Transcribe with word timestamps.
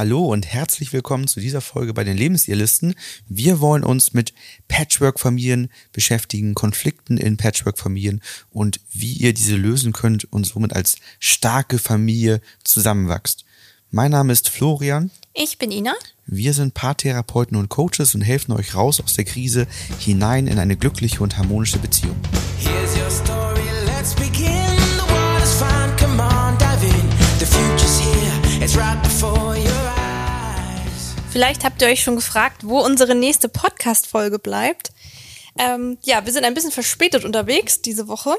Hallo 0.00 0.24
und 0.24 0.46
herzlich 0.46 0.94
willkommen 0.94 1.28
zu 1.28 1.40
dieser 1.40 1.60
Folge 1.60 1.92
bei 1.92 2.04
den 2.04 2.16
Lebensirrlisten. 2.16 2.94
Wir 3.28 3.60
wollen 3.60 3.84
uns 3.84 4.14
mit 4.14 4.32
Patchwork-Familien 4.66 5.68
beschäftigen, 5.92 6.54
Konflikten 6.54 7.18
in 7.18 7.36
Patchwork-Familien 7.36 8.22
und 8.48 8.80
wie 8.90 9.12
ihr 9.12 9.34
diese 9.34 9.56
lösen 9.56 9.92
könnt 9.92 10.24
und 10.32 10.46
somit 10.46 10.74
als 10.74 10.96
starke 11.18 11.78
Familie 11.78 12.40
zusammenwachst. 12.64 13.44
Mein 13.90 14.12
Name 14.12 14.32
ist 14.32 14.48
Florian. 14.48 15.10
Ich 15.34 15.58
bin 15.58 15.70
Ina. 15.70 15.92
Wir 16.24 16.54
sind 16.54 16.72
Paartherapeuten 16.72 17.58
und 17.58 17.68
Coaches 17.68 18.14
und 18.14 18.22
helfen 18.22 18.52
euch 18.52 18.74
raus 18.74 19.02
aus 19.02 19.12
der 19.12 19.26
Krise 19.26 19.66
hinein 19.98 20.46
in 20.46 20.58
eine 20.58 20.78
glückliche 20.78 21.22
und 21.22 21.36
harmonische 21.36 21.78
Beziehung. 21.78 22.16
Here's 22.58 22.96
your 22.96 23.10
story, 23.10 23.39
Vielleicht 31.30 31.62
habt 31.62 31.80
ihr 31.80 31.86
euch 31.86 32.02
schon 32.02 32.16
gefragt, 32.16 32.66
wo 32.66 32.80
unsere 32.80 33.14
nächste 33.14 33.48
Podcast-Folge 33.48 34.40
bleibt. 34.40 34.90
Ähm, 35.56 35.96
ja, 36.02 36.26
wir 36.26 36.32
sind 36.32 36.44
ein 36.44 36.54
bisschen 36.54 36.72
verspätet 36.72 37.24
unterwegs 37.24 37.80
diese 37.80 38.08
Woche. 38.08 38.34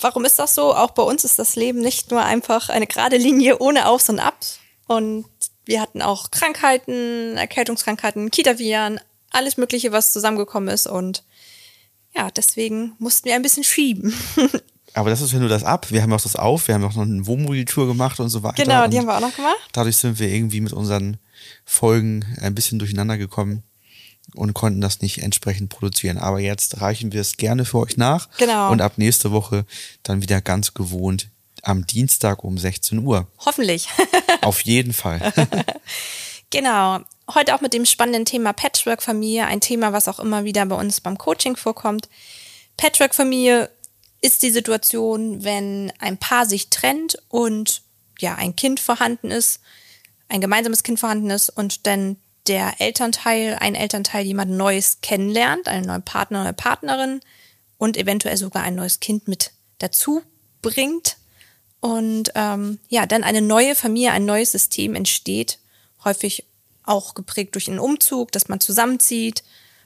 Warum 0.00 0.24
ist 0.24 0.38
das 0.38 0.54
so? 0.54 0.74
Auch 0.74 0.92
bei 0.92 1.02
uns 1.02 1.24
ist 1.24 1.38
das 1.38 1.56
Leben 1.56 1.80
nicht 1.80 2.10
nur 2.10 2.24
einfach 2.24 2.70
eine 2.70 2.86
gerade 2.86 3.18
Linie 3.18 3.58
ohne 3.58 3.86
Aufs 3.86 4.08
und 4.08 4.18
Abs. 4.18 4.60
Und 4.86 5.26
wir 5.66 5.82
hatten 5.82 6.00
auch 6.00 6.30
Krankheiten, 6.30 7.36
Erkältungskrankheiten, 7.36 8.30
Kita-Viren, 8.30 8.98
alles 9.30 9.58
Mögliche, 9.58 9.92
was 9.92 10.14
zusammengekommen 10.14 10.72
ist. 10.72 10.86
Und 10.86 11.22
ja, 12.16 12.30
deswegen 12.30 12.94
mussten 12.98 13.26
wir 13.26 13.34
ein 13.34 13.42
bisschen 13.42 13.64
schieben. 13.64 14.14
Aber 14.94 15.10
das 15.10 15.20
ist 15.20 15.32
ja 15.32 15.38
nur 15.38 15.50
das 15.50 15.64
Ab. 15.64 15.90
Wir 15.90 16.02
haben 16.02 16.12
auch 16.14 16.20
das 16.20 16.34
Auf. 16.34 16.66
Wir 16.66 16.74
haben 16.74 16.84
auch 16.84 16.94
noch 16.94 17.02
eine 17.02 17.26
Wohnmobiltour 17.26 17.86
gemacht 17.86 18.18
und 18.20 18.30
so 18.30 18.42
weiter. 18.42 18.62
genau, 18.62 18.86
die 18.86 18.96
und 18.96 19.00
haben 19.00 19.06
wir 19.06 19.16
auch 19.16 19.28
noch 19.28 19.36
gemacht. 19.36 19.68
Dadurch 19.72 19.98
sind 19.98 20.18
wir 20.18 20.28
irgendwie 20.28 20.62
mit 20.62 20.72
unseren 20.72 21.18
Folgen 21.64 22.24
ein 22.40 22.54
bisschen 22.54 22.78
durcheinander 22.78 23.18
gekommen 23.18 23.62
und 24.34 24.54
konnten 24.54 24.80
das 24.80 25.00
nicht 25.00 25.22
entsprechend 25.22 25.70
produzieren. 25.70 26.18
Aber 26.18 26.40
jetzt 26.40 26.80
reichen 26.80 27.12
wir 27.12 27.20
es 27.20 27.36
gerne 27.36 27.64
für 27.64 27.78
euch 27.78 27.96
nach. 27.96 28.28
Genau. 28.38 28.70
Und 28.70 28.80
ab 28.80 28.94
nächste 28.96 29.32
Woche 29.32 29.64
dann 30.02 30.22
wieder 30.22 30.40
ganz 30.40 30.74
gewohnt 30.74 31.28
am 31.62 31.86
Dienstag 31.86 32.44
um 32.44 32.56
16 32.56 32.98
Uhr. 33.00 33.26
Hoffentlich. 33.44 33.88
Auf 34.40 34.60
jeden 34.62 34.92
Fall. 34.92 35.32
Genau. 36.50 36.98
Heute 37.32 37.54
auch 37.54 37.60
mit 37.60 37.72
dem 37.72 37.86
spannenden 37.86 38.24
Thema 38.24 38.52
Patchwork-Familie, 38.52 39.46
ein 39.46 39.60
Thema, 39.60 39.92
was 39.92 40.08
auch 40.08 40.18
immer 40.18 40.44
wieder 40.44 40.66
bei 40.66 40.74
uns 40.74 41.00
beim 41.00 41.16
Coaching 41.16 41.56
vorkommt. 41.56 42.08
Patchwork-Familie 42.76 43.70
ist 44.20 44.42
die 44.42 44.50
Situation, 44.50 45.44
wenn 45.44 45.92
ein 46.00 46.18
Paar 46.18 46.46
sich 46.46 46.68
trennt 46.68 47.22
und 47.28 47.82
ja, 48.18 48.34
ein 48.34 48.56
Kind 48.56 48.80
vorhanden 48.80 49.30
ist, 49.30 49.60
ein 50.30 50.40
gemeinsames 50.40 50.82
Kind 50.82 51.00
vorhanden 51.00 51.30
ist 51.30 51.50
und 51.50 51.86
dann 51.86 52.16
der 52.46 52.80
Elternteil, 52.80 53.58
ein 53.60 53.74
Elternteil 53.74 54.24
jemand 54.24 54.52
Neues 54.52 55.00
kennenlernt, 55.02 55.68
einen 55.68 55.86
neuen 55.86 56.02
Partner 56.02 56.42
oder 56.42 56.52
Partnerin 56.52 57.20
und 57.76 57.96
eventuell 57.96 58.36
sogar 58.36 58.62
ein 58.62 58.74
neues 58.74 59.00
Kind 59.00 59.28
mit 59.28 59.52
dazu 59.78 60.22
bringt. 60.62 61.16
Und 61.80 62.32
ähm, 62.34 62.78
ja, 62.88 63.06
dann 63.06 63.24
eine 63.24 63.42
neue 63.42 63.74
Familie, 63.74 64.12
ein 64.12 64.24
neues 64.24 64.52
System 64.52 64.94
entsteht, 64.94 65.58
häufig 66.04 66.46
auch 66.84 67.14
geprägt 67.14 67.54
durch 67.54 67.68
einen 67.68 67.78
Umzug, 67.78 68.32
dass 68.32 68.48
man 68.48 68.60
zusammenzieht. 68.60 69.42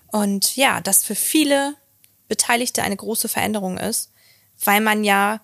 Und 0.08 0.56
ja, 0.56 0.80
das 0.80 1.04
für 1.04 1.14
viele 1.14 1.74
Beteiligte 2.28 2.82
eine 2.82 2.96
große 2.96 3.28
Veränderung 3.28 3.78
ist, 3.78 4.10
weil 4.64 4.80
man 4.80 5.04
ja 5.04 5.40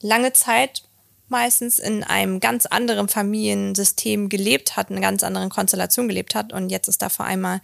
lange 0.00 0.32
Zeit 0.32 0.84
meistens 1.30 1.78
in 1.78 2.04
einem 2.04 2.40
ganz 2.40 2.66
anderen 2.66 3.08
Familiensystem 3.08 4.28
gelebt 4.28 4.76
hat, 4.76 4.90
in 4.90 4.96
einer 4.96 5.06
ganz 5.06 5.22
anderen 5.22 5.50
Konstellation 5.50 6.08
gelebt 6.08 6.34
hat. 6.34 6.52
Und 6.52 6.70
jetzt 6.70 6.88
ist 6.88 7.02
da 7.02 7.08
vor 7.08 7.26
einmal 7.26 7.60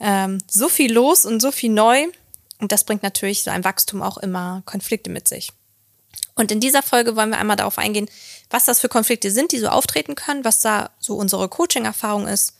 ähm, 0.00 0.38
so 0.50 0.68
viel 0.68 0.92
los 0.92 1.24
und 1.26 1.40
so 1.40 1.52
viel 1.52 1.70
neu. 1.70 2.06
Und 2.60 2.72
das 2.72 2.84
bringt 2.84 3.02
natürlich 3.02 3.42
so 3.42 3.50
ein 3.50 3.64
Wachstum 3.64 4.02
auch 4.02 4.18
immer 4.18 4.62
Konflikte 4.66 5.10
mit 5.10 5.26
sich. 5.28 5.52
Und 6.34 6.50
in 6.50 6.60
dieser 6.60 6.82
Folge 6.82 7.16
wollen 7.16 7.30
wir 7.30 7.38
einmal 7.38 7.56
darauf 7.56 7.78
eingehen, 7.78 8.08
was 8.50 8.64
das 8.64 8.80
für 8.80 8.88
Konflikte 8.88 9.30
sind, 9.30 9.52
die 9.52 9.58
so 9.58 9.68
auftreten 9.68 10.14
können, 10.14 10.44
was 10.44 10.60
da 10.60 10.90
so 10.98 11.16
unsere 11.16 11.48
Coaching-Erfahrung 11.48 12.26
ist 12.26 12.56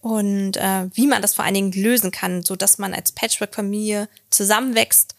und 0.00 0.56
äh, 0.56 0.88
wie 0.92 1.06
man 1.06 1.22
das 1.22 1.34
vor 1.34 1.44
allen 1.44 1.54
Dingen 1.54 1.72
lösen 1.72 2.10
kann, 2.10 2.42
so 2.42 2.56
dass 2.56 2.78
man 2.78 2.94
als 2.94 3.12
Patchwork-Familie 3.12 4.08
zusammenwächst 4.30 5.14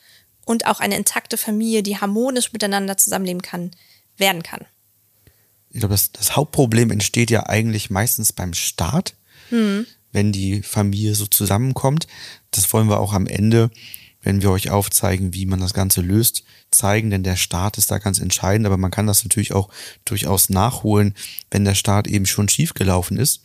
und 0.45 0.65
auch 0.65 0.79
eine 0.79 0.95
intakte 0.95 1.37
Familie, 1.37 1.83
die 1.83 1.99
harmonisch 1.99 2.53
miteinander 2.53 2.97
zusammenleben 2.97 3.41
kann, 3.41 3.71
werden 4.17 4.43
kann. 4.43 4.65
Ich 5.69 5.79
glaube, 5.79 5.93
das, 5.93 6.11
das 6.11 6.35
Hauptproblem 6.35 6.91
entsteht 6.91 7.29
ja 7.29 7.45
eigentlich 7.47 7.89
meistens 7.89 8.33
beim 8.33 8.53
Start, 8.53 9.15
wenn 10.11 10.31
die 10.31 10.61
Familie 10.61 11.15
so 11.15 11.25
zusammenkommt. 11.25 12.07
Das 12.51 12.71
wollen 12.73 12.89
wir 12.89 12.99
auch 12.99 13.13
am 13.13 13.27
Ende, 13.27 13.69
wenn 14.21 14.41
wir 14.41 14.51
euch 14.51 14.71
aufzeigen, 14.71 15.33
wie 15.33 15.45
man 15.45 15.59
das 15.59 15.73
Ganze 15.73 16.01
löst, 16.01 16.43
zeigen, 16.71 17.09
denn 17.09 17.23
der 17.23 17.35
Start 17.35 17.77
ist 17.77 17.91
da 17.91 17.97
ganz 17.97 18.19
entscheidend, 18.19 18.65
aber 18.65 18.77
man 18.77 18.91
kann 18.91 19.07
das 19.07 19.23
natürlich 19.23 19.53
auch 19.53 19.69
durchaus 20.03 20.49
nachholen, 20.49 21.13
wenn 21.51 21.63
der 21.63 21.75
Start 21.75 22.07
eben 22.07 22.25
schon 22.25 22.49
schief 22.49 22.73
gelaufen 22.73 23.17
ist. 23.17 23.41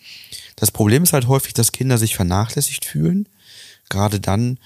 Das 0.56 0.70
Problem 0.70 1.02
ist 1.04 1.12
halt 1.12 1.28
häufig, 1.28 1.54
dass 1.54 1.72
Kinder 1.72 1.98
sich 1.98 2.16
vernachlässigt 2.16 2.84
fühlen, 2.84 3.28
gerade 3.90 4.18
dann, 4.18 4.58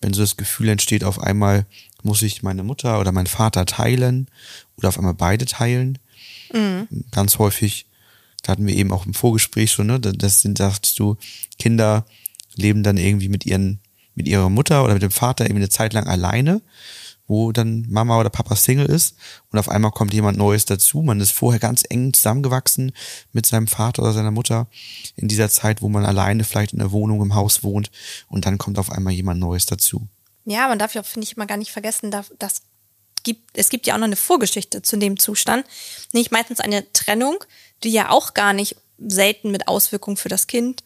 wenn 0.00 0.12
so 0.12 0.20
das 0.20 0.36
Gefühl 0.36 0.68
entsteht, 0.68 1.04
auf 1.04 1.20
einmal 1.20 1.64
muss 2.02 2.22
ich 2.22 2.42
meine 2.42 2.64
Mutter 2.64 2.98
oder 3.00 3.12
meinen 3.12 3.26
Vater 3.26 3.64
teilen 3.64 4.28
oder 4.82 4.88
auf 4.88 4.98
einmal 4.98 5.14
beide 5.14 5.46
teilen. 5.46 5.98
Ganz 7.12 7.38
häufig, 7.38 7.86
da 8.42 8.52
hatten 8.52 8.66
wir 8.66 8.74
eben 8.74 8.92
auch 8.92 9.06
im 9.06 9.14
Vorgespräch 9.14 9.72
schon, 9.72 9.86
ne, 9.86 10.00
das 10.00 10.42
sind, 10.42 10.58
sagst 10.58 10.98
du, 10.98 11.16
Kinder 11.58 12.04
leben 12.54 12.82
dann 12.82 12.98
irgendwie 12.98 13.28
mit 13.28 13.46
ihren, 13.46 13.80
mit 14.14 14.28
ihrer 14.28 14.50
Mutter 14.50 14.84
oder 14.84 14.92
mit 14.94 15.02
dem 15.02 15.10
Vater 15.10 15.44
irgendwie 15.44 15.62
eine 15.62 15.70
Zeit 15.70 15.94
lang 15.94 16.06
alleine, 16.06 16.60
wo 17.26 17.52
dann 17.52 17.86
Mama 17.88 18.18
oder 18.20 18.28
Papa 18.28 18.56
Single 18.56 18.84
ist 18.84 19.16
und 19.50 19.58
auf 19.58 19.70
einmal 19.70 19.92
kommt 19.92 20.12
jemand 20.12 20.36
Neues 20.36 20.66
dazu. 20.66 21.00
Man 21.00 21.20
ist 21.20 21.30
vorher 21.30 21.60
ganz 21.60 21.84
eng 21.88 22.12
zusammengewachsen 22.12 22.92
mit 23.32 23.46
seinem 23.46 23.68
Vater 23.68 24.02
oder 24.02 24.12
seiner 24.12 24.32
Mutter 24.32 24.66
in 25.16 25.28
dieser 25.28 25.48
Zeit, 25.48 25.80
wo 25.80 25.88
man 25.88 26.04
alleine 26.04 26.44
vielleicht 26.44 26.74
in 26.74 26.80
der 26.80 26.92
Wohnung, 26.92 27.22
im 27.22 27.34
Haus 27.34 27.62
wohnt 27.62 27.90
und 28.28 28.44
dann 28.44 28.58
kommt 28.58 28.78
auf 28.78 28.92
einmal 28.92 29.14
jemand 29.14 29.40
Neues 29.40 29.64
dazu. 29.64 30.08
Ja, 30.44 30.68
man 30.68 30.78
darf 30.78 30.94
ja, 30.94 31.02
finde 31.02 31.24
ich, 31.24 31.36
immer 31.36 31.46
gar 31.46 31.56
nicht 31.56 31.70
vergessen, 31.70 32.10
dass 32.10 32.32
das 32.38 32.62
gibt, 33.22 33.56
es 33.56 33.68
gibt 33.68 33.86
ja 33.86 33.94
auch 33.94 33.98
noch 33.98 34.06
eine 34.06 34.16
Vorgeschichte 34.16 34.82
zu 34.82 34.96
dem 34.96 35.18
Zustand. 35.18 35.66
Nicht 36.12 36.32
meistens 36.32 36.60
eine 36.60 36.90
Trennung, 36.92 37.44
die 37.82 37.90
ja 37.90 38.10
auch 38.10 38.34
gar 38.34 38.52
nicht 38.52 38.76
selten 38.98 39.50
mit 39.50 39.68
Auswirkungen 39.68 40.16
für 40.16 40.28
das 40.28 40.46
Kind 40.46 40.82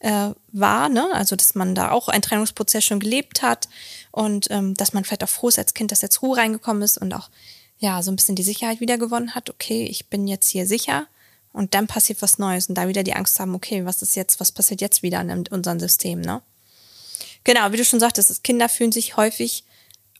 äh, 0.00 0.30
war, 0.52 0.88
ne? 0.88 1.08
Also 1.12 1.36
dass 1.36 1.54
man 1.54 1.74
da 1.74 1.90
auch 1.90 2.08
einen 2.08 2.22
Trennungsprozess 2.22 2.84
schon 2.84 3.00
gelebt 3.00 3.42
hat 3.42 3.68
und 4.10 4.50
ähm, 4.50 4.74
dass 4.74 4.92
man 4.92 5.04
vielleicht 5.04 5.24
auch 5.24 5.28
froh 5.28 5.48
ist 5.48 5.58
als 5.58 5.74
Kind, 5.74 5.90
dass 5.92 6.02
jetzt 6.02 6.22
Ruhe 6.22 6.36
reingekommen 6.36 6.82
ist 6.82 6.98
und 6.98 7.14
auch 7.14 7.30
ja 7.78 8.02
so 8.02 8.10
ein 8.10 8.16
bisschen 8.16 8.36
die 8.36 8.42
Sicherheit 8.42 8.80
wieder 8.80 8.98
gewonnen 8.98 9.34
hat. 9.34 9.50
Okay, 9.50 9.84
ich 9.84 10.06
bin 10.06 10.28
jetzt 10.28 10.48
hier 10.48 10.66
sicher 10.66 11.06
und 11.52 11.74
dann 11.74 11.86
passiert 11.86 12.22
was 12.22 12.38
Neues 12.38 12.68
und 12.68 12.74
da 12.74 12.88
wieder 12.88 13.02
die 13.02 13.14
Angst 13.14 13.40
haben, 13.40 13.54
okay, 13.54 13.84
was 13.84 14.02
ist 14.02 14.16
jetzt, 14.16 14.40
was 14.40 14.52
passiert 14.52 14.80
jetzt 14.80 15.02
wieder 15.02 15.20
in 15.20 15.46
unserem 15.48 15.80
System, 15.80 16.20
ne? 16.20 16.42
Genau, 17.44 17.70
wie 17.70 17.76
du 17.76 17.84
schon 17.84 18.00
sagtest, 18.00 18.42
Kinder 18.42 18.68
fühlen 18.68 18.90
sich 18.90 19.16
häufig 19.16 19.62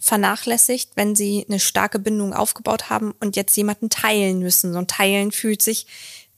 vernachlässigt, 0.07 0.91
wenn 0.95 1.17
sie 1.17 1.45
eine 1.49 1.59
starke 1.59 1.99
Bindung 1.99 2.33
aufgebaut 2.33 2.91
haben 2.91 3.13
und 3.19 3.35
jetzt 3.35 3.57
jemanden 3.57 3.91
teilen 3.91 4.39
müssen. 4.39 4.77
Ein 4.77 4.87
Teilen 4.87 5.33
fühlt 5.33 5.63
sich 5.63 5.89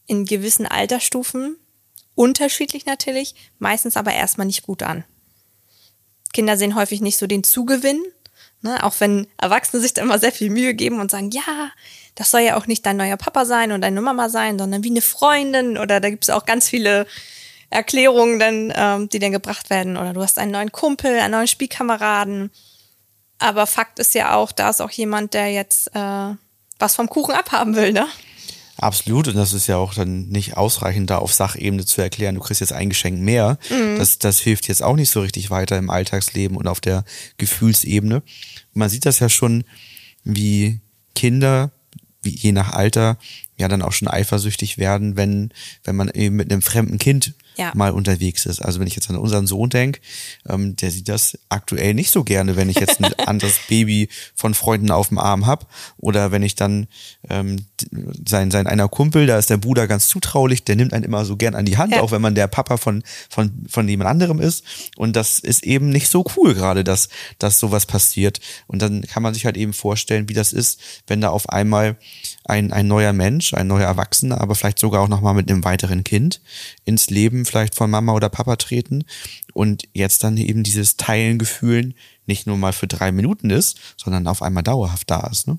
in 0.06 0.25
gewissen 0.25 0.65
Altersstufen 0.67 1.56
unterschiedlich 2.15 2.87
natürlich, 2.87 3.34
meistens 3.59 3.99
aber 3.99 4.15
erstmal 4.15 4.47
nicht 4.47 4.62
gut 4.62 4.83
an. 4.83 5.05
Kinder 6.33 6.56
sehen 6.56 6.77
häufig 6.77 7.03
nicht 7.03 7.19
so 7.19 7.27
den 7.27 7.45
Zugewinn, 7.45 8.03
ne? 8.62 8.83
auch 8.83 8.95
wenn 9.01 9.27
Erwachsene 9.37 9.83
sich 9.83 9.93
da 9.93 10.00
immer 10.00 10.19
sehr 10.19 10.33
viel 10.33 10.49
Mühe 10.49 10.73
geben 10.73 10.99
und 10.99 11.11
sagen, 11.11 11.31
ja, 11.31 11.71
das 12.15 12.31
soll 12.31 12.41
ja 12.41 12.56
auch 12.56 12.67
nicht 12.67 12.87
dein 12.87 12.97
neuer 12.97 13.19
Papa 13.19 13.45
sein 13.45 13.71
oder 13.71 13.81
deine 13.81 14.00
Mama 14.00 14.31
sein, 14.31 14.59
sondern 14.59 14.83
wie 14.83 14.91
eine 14.91 15.03
Freundin 15.03 15.77
oder 15.77 16.00
da 16.00 16.09
gibt 16.09 16.25
es 16.25 16.31
auch 16.31 16.47
ganz 16.47 16.71
viele 16.71 17.06
Erklärungen, 17.69 18.38
dann, 18.38 18.73
ähm, 18.75 19.09
die 19.11 19.19
dann 19.19 19.32
gebracht 19.32 19.69
werden 19.69 19.99
oder 19.99 20.14
du 20.14 20.23
hast 20.23 20.38
einen 20.38 20.53
neuen 20.53 20.73
Kumpel, 20.73 21.19
einen 21.19 21.32
neuen 21.32 21.47
Spielkameraden. 21.47 22.50
Aber 23.38 23.67
Fakt 23.67 23.99
ist 23.99 24.14
ja 24.14 24.35
auch, 24.35 24.52
da 24.52 24.70
ist 24.70 24.81
auch 24.81 24.90
jemand, 24.90 25.35
der 25.35 25.52
jetzt 25.52 25.94
äh, 25.94 26.35
was 26.79 26.94
vom 26.94 27.08
Kuchen 27.08 27.35
abhaben 27.35 27.76
will, 27.76 27.93
ne? 27.93 28.06
Absolut, 28.81 29.26
und 29.26 29.35
das 29.35 29.52
ist 29.52 29.67
ja 29.67 29.76
auch 29.76 29.93
dann 29.93 30.29
nicht 30.29 30.56
ausreichend, 30.56 31.11
da 31.11 31.19
auf 31.19 31.35
Sachebene 31.35 31.85
zu 31.85 32.00
erklären, 32.00 32.37
du 32.37 32.40
kriegst 32.40 32.61
jetzt 32.61 32.73
ein 32.73 32.90
Geschenk 32.90 33.19
mehr. 33.19 33.58
Das, 33.99 34.20
das 34.20 34.38
hilft 34.38 34.69
jetzt 34.69 34.85
auch 34.85 34.94
nicht 34.94 35.11
so 35.11 35.20
richtig 35.20 35.50
weiter 35.50 35.76
im 35.76 35.90
Alltagsleben 35.90 36.56
und 36.56 36.69
auf 36.69 36.81
der 36.81 37.05
Gefühlsebene. 37.38 38.23
Man 38.75 38.88
sieht 38.88 39.05
das 39.05 39.19
ja 39.19 39.29
schon, 39.29 39.64
wie 40.23 40.81
Kinder, 41.17 41.73
wie 42.23 42.37
je 42.37 42.52
nach 42.52 42.73
Alter, 42.73 43.19
ja 43.56 43.67
dann 43.67 43.82
auch 43.82 43.90
schon 43.90 44.06
eifersüchtig 44.06 44.79
werden, 44.79 45.17
wenn, 45.17 45.52
wenn 45.82 45.96
man 45.96 46.08
eben 46.11 46.37
mit 46.37 46.52
einem 46.52 46.62
fremden 46.62 46.99
Kind 46.99 47.35
Ja. 47.58 47.72
mal 47.75 47.90
unterwegs 47.90 48.46
ist. 48.46 48.60
Also 48.62 48.81
wenn 48.81 48.87
ich 48.87 48.94
jetzt 48.94 49.10
an 49.10 49.16
unseren 49.16 49.46
Sohn 49.46 49.69
denke, 49.69 50.00
ähm, 50.49 50.76
der 50.76 50.90
sieht 50.90 51.08
das 51.08 51.37
aktuell 51.49 51.93
nicht 51.93 52.10
so 52.10 52.25
gerne, 52.25 52.56
wenn 52.56 52.70
ich 52.70 52.78
jetzt 52.78 53.02
ein 53.05 53.12
anderes 53.26 53.58
Baby 53.69 54.08
von 54.34 54.55
Freunden 54.55 54.90
auf 54.90 55.08
dem 55.08 55.19
Arm 55.19 55.46
hab 55.46 55.69
oder 55.96 56.31
wenn 56.31 56.43
ich 56.43 56.55
dann 56.55 56.87
ähm, 57.28 57.66
sein, 58.26 58.50
sein 58.50 58.66
einer 58.66 58.88
Kumpel, 58.88 59.26
da 59.26 59.38
ist 59.38 59.50
der 59.50 59.56
Bruder 59.56 59.87
ganz 59.88 60.08
zutraulich, 60.08 60.62
der 60.64 60.76
nimmt 60.76 60.93
einen 60.93 61.05
immer 61.05 61.25
so 61.25 61.37
gern 61.37 61.55
an 61.55 61.66
die 61.66 61.76
Hand, 61.76 61.93
Ja. 61.94 62.00
auch 62.02 62.12
wenn 62.12 62.22
man 62.22 62.34
der 62.34 62.46
Papa 62.46 62.76
von, 62.76 63.02
von, 63.28 63.66
von 63.69 63.88
jemand 63.88 64.08
anderem 64.08 64.40
ist. 64.40 64.64
Und 64.96 65.16
das 65.16 65.38
ist 65.40 65.64
eben 65.64 65.90
nicht 65.90 66.08
so 66.08 66.25
cool 66.37 66.54
gerade, 66.54 66.84
dass, 66.84 67.08
dass 67.38 67.58
sowas 67.58 67.87
passiert. 67.87 68.40
Und 68.69 68.81
dann 68.82 69.02
kann 69.02 69.22
man 69.22 69.34
sich 69.34 69.44
halt 69.44 69.56
eben 69.56 69.72
vorstellen, 69.72 70.28
wie 70.28 70.34
das 70.34 70.52
ist, 70.52 70.81
wenn 71.06 71.20
da 71.20 71.31
auf 71.31 71.49
einmal 71.49 71.96
ein, 72.49 72.73
ein 72.73 72.87
neuer 72.87 73.12
Mensch, 73.12 73.55
ein 73.55 73.67
neuer 73.67 73.87
Erwachsener, 73.87 74.41
aber 74.41 74.55
vielleicht 74.55 74.79
sogar 74.79 75.03
auch 75.03 75.09
nochmal 75.09 75.35
mit 75.35 75.50
einem 75.50 75.65
weiteren 75.65 76.05
Kind 76.05 76.41
ins 76.85 77.11
Leben 77.11 77.45
vielleicht 77.45 77.75
von 77.75 77.91
Mama 77.91 78.12
oder 78.15 78.29
Papa 78.29 78.56
treten 78.56 79.05
und 79.53 79.85
jetzt 79.93 80.25
dann 80.25 80.37
eben 80.37 80.62
dieses 80.62 80.97
Teilen 80.97 81.39
Gefühlen 81.39 81.95
nicht 82.27 82.47
nur 82.47 82.56
mal 82.56 82.73
für 82.73 82.87
drei 82.87 83.12
Minuten 83.12 83.50
ist, 83.50 83.79
sondern 83.97 84.27
auf 84.27 84.43
einmal 84.43 84.62
dauerhaft 84.62 85.11
da 85.11 85.27
ist. 85.29 85.47
Ne? 85.47 85.59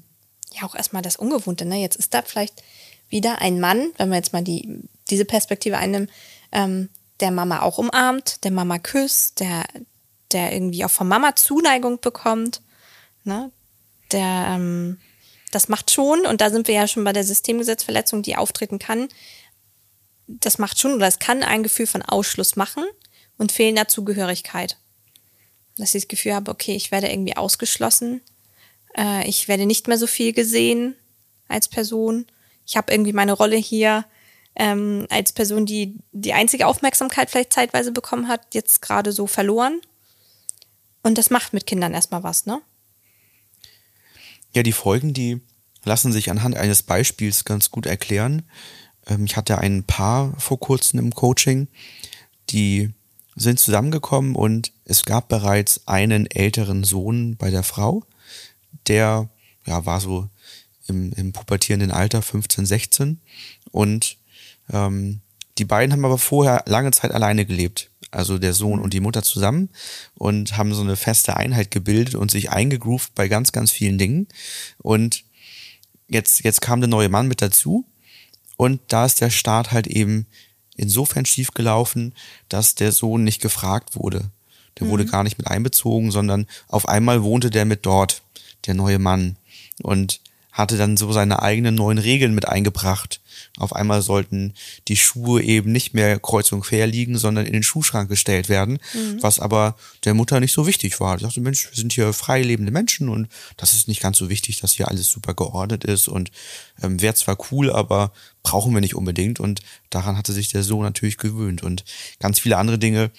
ja 0.53 0.67
auch 0.67 0.75
erstmal 0.75 1.01
das 1.01 1.15
Ungewohnte. 1.15 1.65
Ne? 1.65 1.77
Jetzt 1.77 1.95
ist 1.95 2.13
da 2.13 2.21
vielleicht 2.21 2.63
wieder 3.09 3.41
ein 3.41 3.59
Mann, 3.59 3.91
wenn 3.97 4.09
wir 4.09 4.17
jetzt 4.17 4.33
mal 4.33 4.43
die, 4.43 4.83
diese 5.09 5.25
Perspektive 5.25 5.77
einnehmen, 5.77 6.09
ähm, 6.51 6.89
der 7.19 7.31
Mama 7.31 7.61
auch 7.61 7.77
umarmt, 7.77 8.43
der 8.43 8.51
Mama 8.51 8.79
küsst, 8.79 9.39
der, 9.39 9.65
der 10.31 10.53
irgendwie 10.53 10.85
auch 10.85 10.91
von 10.91 11.07
Mama 11.07 11.35
Zuneigung 11.35 11.99
bekommt. 11.99 12.61
Ne? 13.23 13.51
Der, 14.11 14.47
ähm, 14.55 14.99
das 15.51 15.67
macht 15.67 15.91
schon, 15.91 16.25
und 16.25 16.41
da 16.41 16.49
sind 16.49 16.67
wir 16.67 16.75
ja 16.75 16.87
schon 16.87 17.03
bei 17.03 17.13
der 17.13 17.23
Systemgesetzverletzung, 17.23 18.21
die 18.21 18.35
auftreten 18.35 18.79
kann, 18.79 19.09
das 20.27 20.59
macht 20.59 20.79
schon 20.79 20.93
oder 20.93 21.07
es 21.07 21.19
kann 21.19 21.41
ein 21.43 21.63
Gefühl 21.63 21.87
von 21.87 22.03
Ausschluss 22.03 22.55
machen 22.55 22.85
und 23.37 23.51
fehlender 23.51 23.87
Zugehörigkeit. 23.87 24.77
Dass 25.77 25.95
ich 25.95 26.03
das 26.03 26.07
Gefühl 26.07 26.35
habe, 26.35 26.51
okay, 26.51 26.75
ich 26.75 26.91
werde 26.91 27.09
irgendwie 27.09 27.35
ausgeschlossen, 27.35 28.21
äh, 28.95 29.27
ich 29.27 29.47
werde 29.47 29.65
nicht 29.65 29.87
mehr 29.87 29.97
so 29.97 30.07
viel 30.07 30.33
gesehen 30.33 30.95
als 31.47 31.67
Person. 31.67 32.27
Ich 32.65 32.77
habe 32.77 32.91
irgendwie 32.91 33.13
meine 33.13 33.33
Rolle 33.33 33.55
hier 33.55 34.05
ähm, 34.55 35.07
als 35.09 35.31
Person, 35.31 35.65
die 35.65 35.95
die 36.11 36.33
einzige 36.33 36.67
Aufmerksamkeit 36.67 37.29
vielleicht 37.29 37.53
zeitweise 37.53 37.91
bekommen 37.91 38.27
hat, 38.27 38.53
jetzt 38.53 38.81
gerade 38.81 39.11
so 39.11 39.25
verloren. 39.25 39.81
Und 41.01 41.17
das 41.17 41.29
macht 41.29 41.53
mit 41.53 41.65
Kindern 41.65 41.93
erstmal 41.93 42.23
was, 42.23 42.45
ne? 42.45 42.61
Ja, 44.53 44.63
die 44.63 44.71
Folgen, 44.71 45.13
die 45.13 45.41
lassen 45.83 46.11
sich 46.11 46.29
anhand 46.29 46.57
eines 46.57 46.83
Beispiels 46.83 47.45
ganz 47.45 47.71
gut 47.71 47.85
erklären. 47.85 48.43
Ähm, 49.07 49.25
Ich 49.25 49.37
hatte 49.37 49.57
ein 49.57 49.83
Paar 49.83 50.33
vor 50.39 50.59
kurzem 50.59 50.99
im 50.99 51.13
Coaching, 51.13 51.67
die 52.49 52.91
sind 53.35 53.59
zusammengekommen 53.59 54.35
und 54.35 54.73
es 54.85 55.05
gab 55.05 55.29
bereits 55.29 55.87
einen 55.87 56.25
älteren 56.25 56.83
Sohn 56.83 57.37
bei 57.37 57.51
der 57.51 57.63
Frau, 57.63 58.03
der 58.87 59.29
ja, 59.65 59.85
war 59.85 60.01
so 60.01 60.29
im, 60.87 61.13
im 61.13 61.31
pubertierenden 61.31 61.91
Alter, 61.91 62.21
15, 62.21 62.65
16. 62.65 63.21
Und 63.71 64.17
ähm, 64.71 65.21
die 65.57 65.65
beiden 65.65 65.93
haben 65.93 66.05
aber 66.05 66.17
vorher 66.17 66.63
lange 66.65 66.91
Zeit 66.91 67.11
alleine 67.11 67.45
gelebt. 67.45 67.91
Also 68.11 68.37
der 68.39 68.53
Sohn 68.53 68.79
und 68.79 68.93
die 68.93 68.99
Mutter 68.99 69.23
zusammen 69.23 69.69
und 70.15 70.57
haben 70.57 70.73
so 70.73 70.81
eine 70.81 70.95
feste 70.95 71.37
Einheit 71.37 71.71
gebildet 71.71 72.15
und 72.15 72.31
sich 72.31 72.49
eingegroovt 72.51 73.13
bei 73.15 73.27
ganz, 73.27 73.51
ganz 73.51 73.71
vielen 73.71 73.97
Dingen. 73.97 74.27
Und 74.79 75.23
jetzt, 76.07 76.43
jetzt 76.43 76.61
kam 76.61 76.81
der 76.81 76.87
neue 76.87 77.09
Mann 77.09 77.27
mit 77.27 77.41
dazu 77.41 77.85
und 78.57 78.81
da 78.87 79.05
ist 79.05 79.21
der 79.21 79.29
Start 79.29 79.71
halt 79.71 79.87
eben 79.87 80.25
insofern 80.75 81.25
schief 81.25 81.53
gelaufen, 81.53 82.13
dass 82.49 82.75
der 82.75 82.91
Sohn 82.91 83.23
nicht 83.23 83.41
gefragt 83.41 83.95
wurde. 83.95 84.31
Der 84.79 84.87
wurde 84.87 85.05
gar 85.05 85.23
nicht 85.23 85.37
mit 85.37 85.47
einbezogen, 85.47 86.09
sondern 86.09 86.47
auf 86.67 86.87
einmal 86.87 87.23
wohnte 87.23 87.49
der 87.49 87.65
mit 87.65 87.85
dort, 87.85 88.21
der 88.65 88.73
neue 88.73 88.99
Mann. 88.99 89.35
Und 89.81 90.21
hatte 90.51 90.77
dann 90.77 90.97
so 90.97 91.11
seine 91.11 91.41
eigenen 91.41 91.75
neuen 91.75 91.97
Regeln 91.97 92.33
mit 92.33 92.47
eingebracht. 92.47 93.21
Auf 93.59 93.73
einmal 93.73 94.01
sollten 94.01 94.53
die 94.87 94.97
Schuhe 94.97 95.41
eben 95.43 95.71
nicht 95.71 95.93
mehr 95.93 96.19
kreuz 96.19 96.51
und 96.51 96.61
quer 96.61 96.87
liegen, 96.87 97.17
sondern 97.17 97.45
in 97.45 97.53
den 97.53 97.63
Schuhschrank 97.63 98.09
gestellt 98.09 98.49
werden, 98.49 98.79
was 99.21 99.39
aber 99.39 99.75
der 100.05 100.13
Mutter 100.13 100.39
nicht 100.39 100.53
so 100.53 100.65
wichtig 100.65 100.99
war. 100.99 101.17
Die 101.17 101.23
dachte, 101.23 101.41
Mensch, 101.41 101.69
wir 101.69 101.75
sind 101.75 101.93
hier 101.93 102.13
frei 102.13 102.41
lebende 102.41 102.71
Menschen 102.71 103.09
und 103.09 103.27
das 103.57 103.73
ist 103.73 103.87
nicht 103.87 104.01
ganz 104.01 104.17
so 104.17 104.29
wichtig, 104.29 104.59
dass 104.59 104.73
hier 104.73 104.87
alles 104.87 105.09
super 105.09 105.33
geordnet 105.33 105.83
ist 105.83 106.07
und 106.07 106.31
ähm, 106.81 107.01
wäre 107.01 107.13
zwar 107.13 107.37
cool, 107.51 107.71
aber 107.71 108.11
brauchen 108.43 108.73
wir 108.73 108.81
nicht 108.81 108.95
unbedingt 108.95 109.39
und 109.39 109.61
daran 109.89 110.17
hatte 110.17 110.33
sich 110.33 110.47
der 110.47 110.63
Sohn 110.63 110.83
natürlich 110.83 111.17
gewöhnt. 111.17 111.63
Und 111.63 111.83
ganz 112.19 112.39
viele 112.39 112.57
andere 112.57 112.79
Dinge 112.79 113.11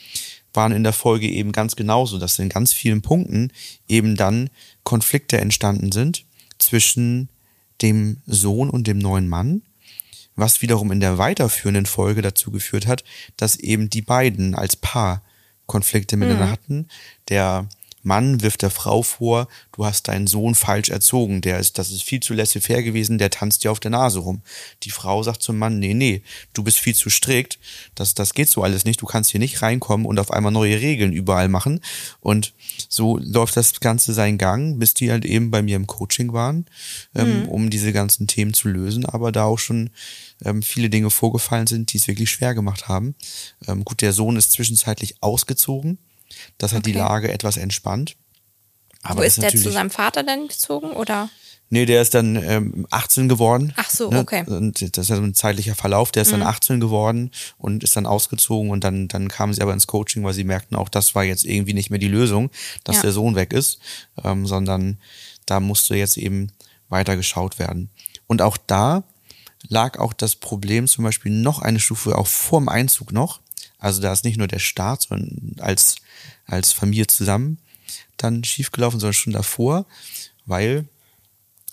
waren 0.52 0.72
in 0.72 0.82
der 0.82 0.92
Folge 0.92 1.28
eben 1.28 1.52
ganz 1.52 1.76
genauso, 1.76 2.18
dass 2.18 2.38
in 2.38 2.48
ganz 2.48 2.72
vielen 2.72 3.02
Punkten 3.02 3.52
eben 3.88 4.16
dann 4.16 4.50
Konflikte 4.82 5.38
entstanden 5.38 5.92
sind 5.92 6.24
zwischen 6.58 7.28
dem 7.82 8.18
Sohn 8.26 8.70
und 8.70 8.86
dem 8.86 8.98
neuen 8.98 9.28
Mann, 9.28 9.62
was 10.36 10.62
wiederum 10.62 10.92
in 10.92 11.00
der 11.00 11.18
weiterführenden 11.18 11.86
Folge 11.86 12.22
dazu 12.22 12.50
geführt 12.50 12.86
hat, 12.86 13.04
dass 13.36 13.56
eben 13.56 13.90
die 13.90 14.02
beiden 14.02 14.54
als 14.54 14.76
Paar 14.76 15.22
Konflikte 15.66 16.16
miteinander 16.16 16.50
hatten. 16.50 16.88
Der 17.28 17.68
Mann 18.02 18.40
wirft 18.40 18.62
der 18.62 18.70
Frau 18.70 19.02
vor, 19.02 19.48
du 19.72 19.84
hast 19.84 20.08
deinen 20.08 20.26
Sohn 20.26 20.54
falsch 20.54 20.88
erzogen, 20.88 21.40
der 21.40 21.58
ist, 21.58 21.78
das 21.78 21.90
ist 21.90 22.02
viel 22.02 22.20
zu 22.20 22.34
laissez-faire 22.34 22.82
gewesen, 22.82 23.18
der 23.18 23.30
tanzt 23.30 23.64
dir 23.64 23.70
auf 23.70 23.80
der 23.80 23.90
Nase 23.90 24.20
rum. 24.20 24.42
Die 24.82 24.90
Frau 24.90 25.22
sagt 25.22 25.42
zum 25.42 25.58
Mann, 25.58 25.78
nee, 25.78 25.94
nee, 25.94 26.22
du 26.52 26.62
bist 26.62 26.78
viel 26.78 26.94
zu 26.94 27.10
strikt, 27.10 27.58
das, 27.94 28.14
das 28.14 28.34
geht 28.34 28.48
so 28.48 28.62
alles 28.62 28.84
nicht, 28.84 29.02
du 29.02 29.06
kannst 29.06 29.30
hier 29.30 29.40
nicht 29.40 29.62
reinkommen 29.62 30.06
und 30.06 30.18
auf 30.18 30.30
einmal 30.30 30.52
neue 30.52 30.80
Regeln 30.80 31.12
überall 31.12 31.48
machen. 31.48 31.80
Und 32.20 32.54
so 32.88 33.18
läuft 33.18 33.56
das 33.56 33.80
Ganze 33.80 34.12
seinen 34.12 34.38
Gang, 34.38 34.78
bis 34.78 34.94
die 34.94 35.10
halt 35.10 35.24
eben 35.24 35.50
bei 35.50 35.62
mir 35.62 35.76
im 35.76 35.86
Coaching 35.86 36.32
waren, 36.32 36.66
ähm, 37.14 37.48
um 37.48 37.70
diese 37.70 37.92
ganzen 37.92 38.26
Themen 38.26 38.54
zu 38.54 38.68
lösen, 38.68 39.04
aber 39.04 39.32
da 39.32 39.44
auch 39.44 39.58
schon 39.58 39.90
ähm, 40.44 40.62
viele 40.62 40.90
Dinge 40.90 41.10
vorgefallen 41.10 41.66
sind, 41.66 41.92
die 41.92 41.98
es 41.98 42.08
wirklich 42.08 42.30
schwer 42.30 42.54
gemacht 42.54 42.88
haben. 42.88 43.14
Ähm, 43.66 43.84
gut, 43.84 44.00
der 44.00 44.12
Sohn 44.12 44.36
ist 44.36 44.52
zwischenzeitlich 44.52 45.22
ausgezogen. 45.22 45.98
Das 46.58 46.72
hat 46.72 46.86
die 46.86 46.90
Okay. 46.90 46.98
Lage 47.00 47.32
etwas 47.32 47.56
entspannt. 47.56 48.16
Aber 49.02 49.20
Wo 49.20 49.24
ist 49.24 49.36
der 49.38 49.44
natürlich- 49.44 49.64
zu 49.66 49.72
seinem 49.72 49.90
Vater 49.90 50.22
denn 50.22 50.48
gezogen? 50.48 50.90
Oder? 50.92 51.30
Nee, 51.72 51.86
der 51.86 52.02
ist 52.02 52.14
dann 52.14 52.34
ähm, 52.36 52.86
18 52.90 53.28
geworden. 53.28 53.72
Ach 53.76 53.88
so, 53.88 54.10
ne? 54.10 54.18
okay. 54.18 54.44
Und 54.44 54.80
das 54.96 55.04
ist 55.04 55.08
ja 55.10 55.16
so 55.16 55.22
ein 55.22 55.34
zeitlicher 55.34 55.76
Verlauf. 55.76 56.10
Der 56.10 56.22
ist 56.22 56.28
Mhm. 56.32 56.40
dann 56.40 56.42
18 56.48 56.80
geworden 56.80 57.30
und 57.58 57.84
ist 57.84 57.94
dann 57.96 58.06
ausgezogen 58.06 58.70
und 58.70 58.82
dann, 58.82 59.06
dann 59.06 59.28
kamen 59.28 59.54
sie 59.54 59.62
aber 59.62 59.72
ins 59.72 59.86
Coaching, 59.86 60.24
weil 60.24 60.34
sie 60.34 60.42
merkten, 60.44 60.76
auch 60.76 60.88
das 60.88 61.14
war 61.14 61.22
jetzt 61.22 61.44
irgendwie 61.44 61.72
nicht 61.74 61.90
mehr 61.90 62.00
die 62.00 62.08
Lösung, 62.08 62.50
dass 62.82 62.96
Ja. 62.96 63.02
der 63.02 63.12
Sohn 63.12 63.36
weg 63.36 63.52
ist, 63.52 63.78
ähm, 64.24 64.46
sondern 64.46 64.98
da 65.46 65.60
musste 65.60 65.94
jetzt 65.94 66.16
eben 66.16 66.48
weiter 66.88 67.14
geschaut 67.16 67.60
werden. 67.60 67.88
Und 68.26 68.42
auch 68.42 68.56
da 68.56 69.04
lag 69.68 69.98
auch 70.00 70.12
das 70.12 70.34
Problem 70.34 70.88
zum 70.88 71.04
Beispiel 71.04 71.30
noch 71.30 71.60
eine 71.60 71.78
Stufe 71.78 72.18
auch 72.18 72.26
vorm 72.26 72.68
Einzug 72.68 73.12
noch. 73.12 73.40
Also 73.80 74.00
da 74.00 74.12
ist 74.12 74.24
nicht 74.24 74.36
nur 74.36 74.46
der 74.46 74.58
Start, 74.58 75.02
sondern 75.02 75.56
als, 75.58 75.96
als 76.46 76.72
Familie 76.72 77.06
zusammen 77.06 77.58
dann 78.16 78.44
schiefgelaufen, 78.44 79.00
sondern 79.00 79.14
schon 79.14 79.32
davor, 79.32 79.86
weil 80.46 80.86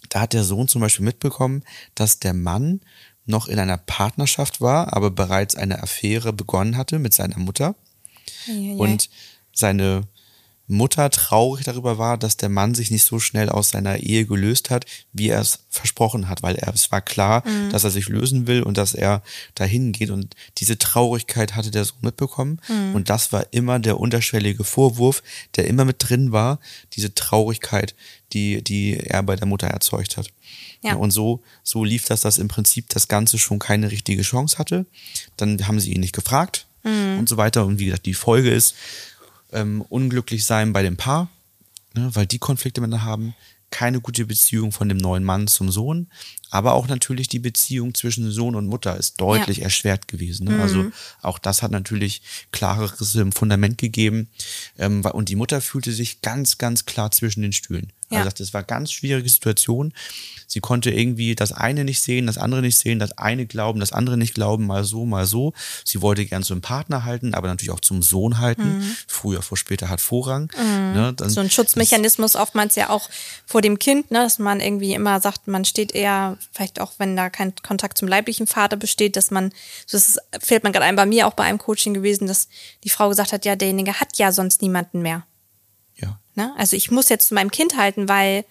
da 0.10 0.22
hat 0.22 0.34
der 0.34 0.44
Sohn 0.44 0.68
zum 0.68 0.82
Beispiel 0.82 1.06
mitbekommen, 1.06 1.64
dass 1.94 2.20
der 2.20 2.34
Mann 2.34 2.82
noch 3.26 3.48
in 3.48 3.60
einer 3.60 3.78
Partnerschaft 3.78 4.62
war, 4.62 4.94
aber 4.94 5.12
bereits 5.12 5.56
eine 5.56 5.84
Affäre 5.84 6.32
begonnen 6.32 6.78
hatte 6.78 6.98
mit 6.98 7.14
seiner 7.14 7.38
Mutter. 7.38 7.76
Und 8.80 9.10
seine 9.52 10.04
Mutter 10.68 11.10
traurig 11.10 11.66
darüber 11.66 11.98
war, 11.98 12.18
dass 12.18 12.36
der 12.36 12.50
Mann 12.50 12.76
sich 12.76 12.92
nicht 12.92 13.06
so 13.06 13.20
schnell 13.20 13.50
aus 13.50 13.70
seiner 13.70 13.98
Ehe 13.98 14.26
gelöst 14.26 14.70
hat, 14.70 14.86
wie 15.14 15.30
er 15.30 15.40
es 15.40 15.60
versprochen 15.70 16.28
hat, 16.28 16.44
weil 16.44 16.56
er, 16.56 16.74
es 16.74 16.92
war 16.92 17.02
klar, 17.02 17.44
dass 17.72 17.86
er 17.86 17.90
sich 17.90 18.10
lösen 18.10 18.48
will 18.48 18.64
und 18.64 18.78
dass 18.78 18.94
er 18.94 19.24
dahin 19.56 19.94
geht. 19.94 20.10
Und 20.10 20.36
diese 20.58 20.78
Traurigkeit 20.78 21.56
hatte 21.56 21.72
der 21.72 21.86
Sohn 21.86 22.00
mitbekommen. 22.02 22.60
Und 22.94 23.10
das 23.10 23.32
war 23.32 23.48
immer 23.52 23.80
der 23.80 23.98
unterschwellige 23.98 24.66
Vorwurf, 24.66 25.24
der 25.56 25.68
immer 25.68 25.86
mit 25.86 25.98
drin 26.00 26.34
war, 26.34 26.60
diese 26.94 27.16
Traurigkeit, 27.16 27.96
die, 28.34 28.62
die 28.62 28.98
er 28.98 29.24
bei 29.24 29.38
der 29.38 29.48
Mutter 29.48 29.68
erzeugt 29.68 30.18
hat. 30.18 30.28
Ja. 30.82 30.96
Und 30.96 31.12
so, 31.12 31.42
so 31.64 31.86
lief 31.86 32.06
das, 32.06 32.22
dass 32.22 32.38
im 32.38 32.50
Prinzip 32.50 32.90
das 32.90 33.08
Ganze 33.08 33.38
schon 33.38 33.60
keine 33.60 33.90
richtige 33.90 34.22
Chance 34.22 34.58
hatte. 34.58 34.86
Dann 35.38 35.66
haben 35.68 35.80
sie 35.80 35.94
ihn 35.94 36.02
nicht 36.02 36.16
gefragt 36.16 36.68
und 37.18 37.28
so 37.28 37.38
weiter. 37.38 37.66
Und 37.66 37.80
wie 37.80 37.86
gesagt, 37.86 38.06
die 38.06 38.14
Folge 38.14 38.50
ist, 38.50 38.76
ähm, 39.52 39.82
unglücklich 39.82 40.46
sein 40.46 40.74
bei 40.74 40.84
dem 40.84 40.98
Paar, 40.98 41.30
ne, 41.94 42.10
weil 42.14 42.26
die 42.26 42.40
Konflikte 42.40 42.82
miteinander 42.82 43.06
haben, 43.06 43.36
keine 43.70 44.00
gute 44.00 44.26
Beziehung 44.26 44.72
von 44.72 44.88
dem 44.88 44.98
neuen 44.98 45.24
Mann 45.26 45.48
zum 45.48 45.70
Sohn, 45.72 46.08
aber 46.50 46.74
auch 46.74 46.88
natürlich 46.88 47.28
die 47.28 47.40
Beziehung 47.40 47.94
zwischen 47.94 48.32
Sohn 48.32 48.56
und 48.56 48.68
Mutter 48.68 48.96
ist 48.96 49.20
deutlich 49.20 49.58
Ja. 49.58 49.66
erschwert 49.66 50.08
gewesen. 50.08 50.48
Ne? 50.48 50.58
Also 50.62 50.86
auch 51.22 51.38
das 51.38 51.62
hat 51.64 51.72
natürlich 51.72 52.22
klareres 52.52 53.16
im 53.16 53.34
Fundament 53.34 53.78
gegeben 53.78 54.30
ähm, 54.78 55.04
und 55.04 55.28
die 55.28 55.36
Mutter 55.36 55.60
fühlte 55.60 55.92
sich 55.92 56.22
ganz, 56.22 56.58
ganz 56.58 56.86
klar 56.86 57.12
zwischen 57.12 57.42
den 57.42 57.52
Stühlen. 57.52 57.92
Ja. 58.10 58.20
Also 58.20 58.30
sagt, 58.30 58.40
es 58.40 58.54
war 58.54 58.60
eine 58.60 58.68
ganz 58.68 58.92
schwierige 58.92 59.28
Situation. 59.28 59.94
Sie 60.50 60.62
konnte 60.62 60.92
irgendwie 60.92 61.36
das 61.36 61.52
eine 61.52 61.84
nicht 61.84 62.00
sehen, 62.00 62.26
das 62.26 62.38
andere 62.38 62.62
nicht 62.62 62.78
sehen, 62.78 63.00
das 63.00 63.18
eine 63.18 63.46
glauben, 63.46 63.82
das 63.82 63.92
andere 63.92 64.16
nicht 64.18 64.34
glauben, 64.34 64.66
mal 64.66 64.86
so, 64.86 65.06
mal 65.06 65.26
so. 65.26 65.52
Sie 65.84 66.02
wollte 66.02 66.26
gern 66.26 66.42
zum 66.42 66.62
Partner 66.62 67.04
halten, 67.04 67.34
aber 67.34 67.50
natürlich 67.50 67.72
auch 67.72 67.82
zum 67.82 68.02
Sohn 68.02 68.38
halten. 68.40 68.82
Früher 69.08 69.42
vor 69.42 69.58
später 69.58 69.90
hat 69.90 70.00
Vorrang. 70.00 70.50
Ne, 70.58 71.14
dann, 71.18 71.28
Mhm. 71.28 71.32
so 71.34 71.42
ein 71.42 71.50
Schutzmechanismus 71.52 72.38
oftmals 72.38 72.76
ja 72.76 72.90
auch 72.90 73.10
vor 73.46 73.62
dem 73.62 73.78
Kind, 73.78 74.10
ne, 74.10 74.20
dass 74.20 74.40
man 74.40 74.62
irgendwie 74.62 74.94
immer 74.94 75.20
sagt, 75.20 75.48
man 75.50 75.66
steht 75.66 75.92
eher, 75.94 76.38
vielleicht 76.54 76.80
auch 76.80 76.94
wenn 76.98 77.18
da 77.18 77.30
kein 77.30 77.54
Kontakt 77.62 77.98
zum 77.98 78.08
leiblichen 78.08 78.48
Vater 78.48 78.78
besteht, 78.78 79.18
dass 79.18 79.32
man, 79.32 79.52
so 79.86 79.98
das 79.98 80.18
fällt 80.40 80.64
man 80.64 80.72
gerade 80.72 80.86
ein, 80.86 80.96
bei 80.96 81.06
mir 81.06 81.28
auch 81.28 81.34
bei 81.34 81.44
einem 81.44 81.58
Coaching 81.58 81.94
gewesen, 81.94 82.26
dass 82.26 82.48
die 82.86 82.90
Frau 82.90 83.10
gesagt 83.10 83.34
hat, 83.34 83.44
ja, 83.44 83.58
derjenige 83.58 84.00
hat 84.00 84.18
ja 84.18 84.32
sonst 84.32 84.62
niemanden 84.62 85.02
mehr. 85.02 85.26
Ja. 85.98 86.20
Ne? 86.36 86.54
Also 86.58 86.76
ich 86.76 86.92
muss 86.92 87.10
jetzt 87.10 87.30
zu 87.30 87.34
meinem 87.34 87.52
Kind 87.52 87.78
halten, 87.78 88.08
weil 88.10 88.46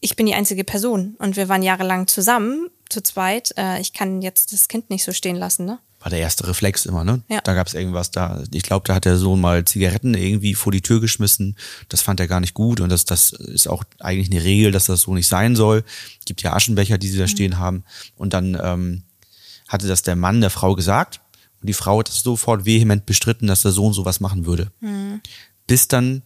ich 0.00 0.16
bin 0.16 0.26
die 0.26 0.34
einzige 0.34 0.64
Person 0.64 1.16
und 1.18 1.36
wir 1.36 1.48
waren 1.48 1.62
jahrelang 1.62 2.06
zusammen, 2.06 2.68
zu 2.88 3.02
zweit. 3.02 3.54
Äh, 3.56 3.80
ich 3.80 3.92
kann 3.92 4.22
jetzt 4.22 4.52
das 4.52 4.68
Kind 4.68 4.90
nicht 4.90 5.04
so 5.04 5.12
stehen 5.12 5.36
lassen, 5.36 5.64
ne? 5.64 5.78
war 6.02 6.10
der 6.10 6.18
erste 6.18 6.46
Reflex 6.48 6.84
immer, 6.84 7.04
ne? 7.04 7.22
Ja. 7.28 7.40
Da 7.42 7.54
gab 7.54 7.66
es 7.68 7.74
irgendwas 7.74 8.10
da. 8.10 8.42
Ich 8.52 8.64
glaube, 8.64 8.86
da 8.86 8.94
hat 8.94 9.04
der 9.04 9.16
Sohn 9.16 9.40
mal 9.40 9.64
Zigaretten 9.64 10.14
irgendwie 10.14 10.54
vor 10.54 10.72
die 10.72 10.80
Tür 10.80 11.00
geschmissen. 11.00 11.56
Das 11.88 12.02
fand 12.02 12.18
er 12.18 12.26
gar 12.26 12.40
nicht 12.40 12.54
gut 12.54 12.80
und 12.80 12.88
das, 12.88 13.04
das 13.04 13.30
ist 13.30 13.68
auch 13.68 13.84
eigentlich 14.00 14.30
eine 14.30 14.42
Regel, 14.42 14.72
dass 14.72 14.86
das 14.86 15.02
so 15.02 15.14
nicht 15.14 15.28
sein 15.28 15.54
soll. 15.54 15.84
Gibt 16.24 16.42
ja 16.42 16.54
Aschenbecher, 16.54 16.98
die 16.98 17.08
sie 17.08 17.18
da 17.18 17.28
stehen 17.28 17.58
haben. 17.58 17.84
Und 18.16 18.32
dann 18.32 18.58
ähm, 18.60 19.02
hatte 19.68 19.86
das 19.86 20.02
der 20.02 20.16
Mann 20.16 20.40
der 20.40 20.50
Frau 20.50 20.74
gesagt 20.74 21.20
und 21.60 21.68
die 21.68 21.74
Frau 21.74 22.00
hat 22.00 22.08
das 22.08 22.22
sofort 22.22 22.64
vehement 22.64 23.06
bestritten, 23.06 23.46
dass 23.46 23.62
der 23.62 23.72
Sohn 23.72 23.92
sowas 23.92 24.18
machen 24.18 24.44
würde. 24.44 24.72
Bis 25.68 25.86
dann 25.86 26.22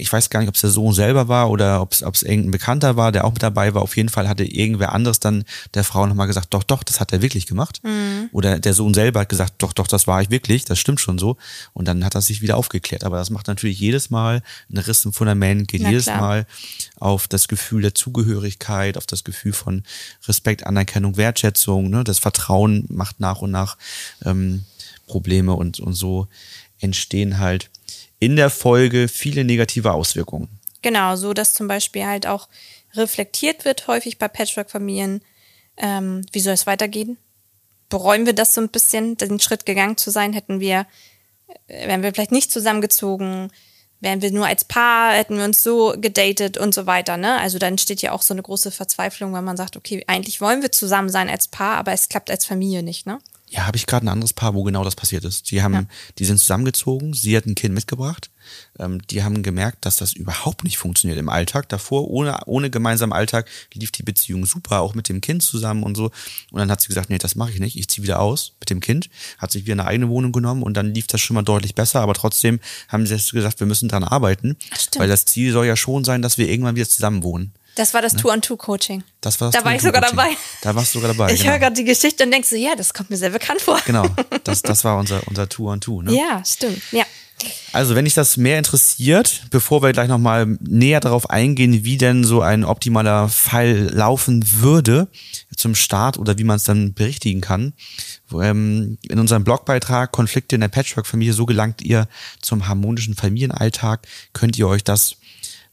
ich 0.00 0.12
weiß 0.12 0.30
gar 0.30 0.40
nicht, 0.40 0.48
ob 0.48 0.54
es 0.54 0.60
der 0.60 0.70
Sohn 0.70 0.92
selber 0.92 1.28
war 1.28 1.50
oder 1.50 1.80
ob 1.82 1.92
es 1.92 2.02
ob 2.02 2.14
es 2.14 2.22
irgendein 2.22 2.52
Bekannter 2.52 2.96
war, 2.96 3.12
der 3.12 3.24
auch 3.24 3.32
mit 3.32 3.42
dabei 3.42 3.74
war. 3.74 3.82
Auf 3.82 3.96
jeden 3.96 4.08
Fall 4.08 4.28
hatte 4.28 4.44
irgendwer 4.44 4.92
anderes 4.92 5.20
dann 5.20 5.44
der 5.74 5.84
Frau 5.84 6.06
nochmal 6.06 6.26
gesagt, 6.26 6.54
doch, 6.54 6.62
doch, 6.62 6.82
das 6.82 7.00
hat 7.00 7.12
er 7.12 7.22
wirklich 7.22 7.46
gemacht. 7.46 7.80
Oder 8.32 8.58
der 8.58 8.74
Sohn 8.74 8.94
selber 8.94 9.20
hat 9.20 9.28
gesagt, 9.28 9.54
doch, 9.58 9.72
doch, 9.72 9.86
das 9.86 10.06
war 10.06 10.22
ich 10.22 10.30
wirklich, 10.30 10.64
das 10.64 10.78
stimmt 10.78 11.00
schon 11.00 11.18
so. 11.18 11.36
Und 11.72 11.86
dann 11.86 12.04
hat 12.04 12.14
er 12.14 12.22
sich 12.22 12.42
wieder 12.42 12.56
aufgeklärt. 12.56 13.04
Aber 13.04 13.16
das 13.16 13.30
macht 13.30 13.46
natürlich 13.46 13.78
jedes 13.80 14.10
Mal 14.10 14.42
einen 14.68 14.78
Riss 14.78 15.04
im 15.04 15.12
Fundament, 15.12 15.68
geht 15.68 15.82
Na 15.82 15.90
jedes 15.90 16.04
klar. 16.04 16.20
Mal 16.20 16.46
auf 16.96 17.28
das 17.28 17.48
Gefühl 17.48 17.82
der 17.82 17.94
Zugehörigkeit, 17.94 18.96
auf 18.96 19.06
das 19.06 19.24
Gefühl 19.24 19.52
von 19.52 19.82
Respekt, 20.26 20.66
Anerkennung, 20.66 21.16
Wertschätzung. 21.16 21.90
Ne? 21.90 22.04
Das 22.04 22.18
Vertrauen 22.18 22.84
macht 22.88 23.20
nach 23.20 23.40
und 23.40 23.50
nach 23.50 23.76
ähm, 24.24 24.64
Probleme 25.06 25.54
und, 25.54 25.80
und 25.80 25.94
so 25.94 26.28
entstehen 26.80 27.38
halt 27.38 27.70
in 28.20 28.36
der 28.36 28.50
Folge 28.50 29.08
viele 29.08 29.44
negative 29.44 29.92
Auswirkungen. 29.92 30.48
Genau, 30.82 31.16
so 31.16 31.34
dass 31.34 31.54
zum 31.54 31.68
Beispiel 31.68 32.06
halt 32.06 32.26
auch 32.26 32.48
reflektiert 32.94 33.64
wird, 33.64 33.86
häufig 33.86 34.18
bei 34.18 34.28
Patchwork-Familien, 34.28 35.22
ähm, 35.76 36.24
wie 36.32 36.40
soll 36.40 36.54
es 36.54 36.66
weitergehen? 36.66 37.18
Bereuen 37.88 38.26
wir 38.26 38.32
das 38.32 38.54
so 38.54 38.60
ein 38.60 38.68
bisschen, 38.68 39.16
den 39.16 39.40
Schritt 39.40 39.66
gegangen 39.66 39.96
zu 39.96 40.10
sein? 40.10 40.32
Hätten 40.32 40.60
wir, 40.60 40.86
äh, 41.66 41.88
wären 41.88 42.02
wir 42.02 42.12
vielleicht 42.12 42.32
nicht 42.32 42.52
zusammengezogen? 42.52 43.50
Wären 44.00 44.22
wir 44.22 44.30
nur 44.30 44.46
als 44.46 44.64
Paar, 44.64 45.12
hätten 45.12 45.36
wir 45.38 45.44
uns 45.44 45.62
so 45.62 45.94
gedatet 45.96 46.56
und 46.56 46.72
so 46.72 46.86
weiter, 46.86 47.16
ne? 47.16 47.38
Also 47.40 47.58
dann 47.58 47.78
steht 47.78 48.00
ja 48.00 48.12
auch 48.12 48.22
so 48.22 48.32
eine 48.32 48.42
große 48.42 48.70
Verzweiflung, 48.70 49.34
wenn 49.34 49.42
man 49.42 49.56
sagt, 49.56 49.76
okay, 49.76 50.04
eigentlich 50.06 50.40
wollen 50.40 50.62
wir 50.62 50.70
zusammen 50.70 51.08
sein 51.08 51.28
als 51.28 51.48
Paar, 51.48 51.78
aber 51.78 51.92
es 51.92 52.08
klappt 52.08 52.30
als 52.30 52.44
Familie 52.44 52.84
nicht, 52.84 53.06
ne? 53.06 53.18
Ja, 53.50 53.66
habe 53.66 53.76
ich 53.76 53.86
gerade 53.86 54.04
ein 54.06 54.08
anderes 54.08 54.32
Paar, 54.32 54.54
wo 54.54 54.62
genau 54.62 54.84
das 54.84 54.94
passiert 54.96 55.24
ist. 55.24 55.50
Die 55.50 55.62
haben, 55.62 55.72
Ja. 55.74 55.84
die 56.18 56.24
sind 56.24 56.38
zusammengezogen, 56.38 57.14
sie 57.14 57.36
hat 57.36 57.46
ein 57.46 57.54
Kind 57.54 57.74
mitgebracht. 57.74 58.30
Ähm, 58.78 59.00
die 59.08 59.22
haben 59.22 59.42
gemerkt, 59.42 59.84
dass 59.84 59.96
das 59.96 60.12
überhaupt 60.14 60.64
nicht 60.64 60.78
funktioniert 60.78 61.18
im 61.18 61.28
Alltag. 61.28 61.68
Davor, 61.68 62.08
ohne, 62.08 62.38
ohne 62.46 62.70
gemeinsamen 62.70 63.12
Alltag, 63.12 63.46
lief 63.74 63.90
die 63.90 64.02
Beziehung 64.02 64.46
super, 64.46 64.80
auch 64.80 64.94
mit 64.94 65.08
dem 65.08 65.20
Kind 65.20 65.42
zusammen 65.42 65.82
und 65.82 65.96
so. 65.96 66.06
Und 66.50 66.58
dann 66.58 66.70
hat 66.70 66.80
sie 66.80 66.88
gesagt, 66.88 67.10
nee, 67.10 67.18
das 67.18 67.34
mache 67.36 67.52
ich 67.52 67.60
nicht, 67.60 67.76
ich 67.76 67.88
ziehe 67.88 68.02
wieder 68.04 68.20
aus 68.20 68.52
mit 68.60 68.70
dem 68.70 68.80
Kind, 68.80 69.10
hat 69.38 69.50
sich 69.52 69.64
wieder 69.64 69.74
eine 69.74 69.86
eigene 69.86 70.08
Wohnung 70.08 70.32
genommen 70.32 70.62
und 70.62 70.74
dann 70.74 70.94
lief 70.94 71.06
das 71.06 71.20
schon 71.20 71.34
mal 71.34 71.42
deutlich 71.42 71.74
besser, 71.74 72.00
aber 72.00 72.14
trotzdem 72.14 72.60
haben 72.88 73.06
sie 73.06 73.16
gesagt, 73.32 73.60
wir 73.60 73.66
müssen 73.66 73.88
dran 73.88 74.04
arbeiten, 74.04 74.56
Ach, 74.70 74.78
weil 74.96 75.08
das 75.08 75.24
Ziel 75.26 75.52
soll 75.52 75.66
ja 75.66 75.76
schon 75.76 76.04
sein, 76.04 76.22
dass 76.22 76.38
wir 76.38 76.48
irgendwann 76.48 76.76
wieder 76.76 76.88
zusammen 76.88 77.22
wohnen. 77.22 77.52
Das 77.74 77.94
war 77.94 78.02
das 78.02 78.14
Two-on-Two-Coaching. 78.14 79.04
Das 79.20 79.40
war 79.40 79.50
das 79.50 79.60
Da 79.60 79.64
war 79.64 79.74
ich 79.74 79.82
sogar 79.82 80.00
dabei. 80.00 80.30
Da 80.62 80.74
warst 80.74 80.94
du 80.94 80.98
sogar 80.98 81.14
dabei. 81.14 81.32
Ich 81.32 81.40
genau. 81.40 81.52
höre 81.52 81.58
gerade 81.60 81.76
die 81.76 81.84
Geschichte 81.84 82.24
und 82.24 82.32
denkst 82.32 82.48
so, 82.48 82.56
ja, 82.56 82.74
das 82.74 82.92
kommt 82.92 83.10
mir 83.10 83.16
sehr 83.16 83.30
bekannt 83.30 83.60
vor. 83.60 83.80
Genau, 83.86 84.04
das, 84.44 84.62
das 84.62 84.82
war 84.84 84.98
unser, 84.98 85.26
unser 85.28 85.48
Two 85.48 85.70
on 85.70 85.80
Two. 85.80 86.02
Ne? 86.02 86.12
Ja, 86.14 86.42
stimmt. 86.44 86.80
Ja. 86.90 87.04
Also, 87.72 87.94
wenn 87.94 88.04
dich 88.04 88.14
das 88.14 88.36
mehr 88.36 88.58
interessiert, 88.58 89.42
bevor 89.50 89.82
wir 89.82 89.92
gleich 89.92 90.08
nochmal 90.08 90.58
näher 90.60 91.00
darauf 91.00 91.30
eingehen, 91.30 91.84
wie 91.84 91.96
denn 91.96 92.24
so 92.24 92.42
ein 92.42 92.64
optimaler 92.64 93.28
Fall 93.28 93.90
laufen 93.92 94.42
würde 94.60 95.08
zum 95.56 95.74
Start 95.74 96.18
oder 96.18 96.38
wie 96.38 96.44
man 96.44 96.56
es 96.56 96.64
dann 96.64 96.94
berichtigen 96.94 97.40
kann, 97.40 97.74
ähm, 98.32 98.98
in 99.02 99.18
unserem 99.18 99.44
Blogbeitrag 99.44 100.10
Konflikte 100.12 100.56
in 100.56 100.62
der 100.62 100.68
Patchwork-Familie, 100.68 101.32
so 101.32 101.46
gelangt 101.46 101.82
ihr 101.82 102.08
zum 102.40 102.66
harmonischen 102.66 103.14
Familienalltag, 103.14 104.06
könnt 104.32 104.58
ihr 104.58 104.66
euch 104.66 104.82
das 104.82 105.16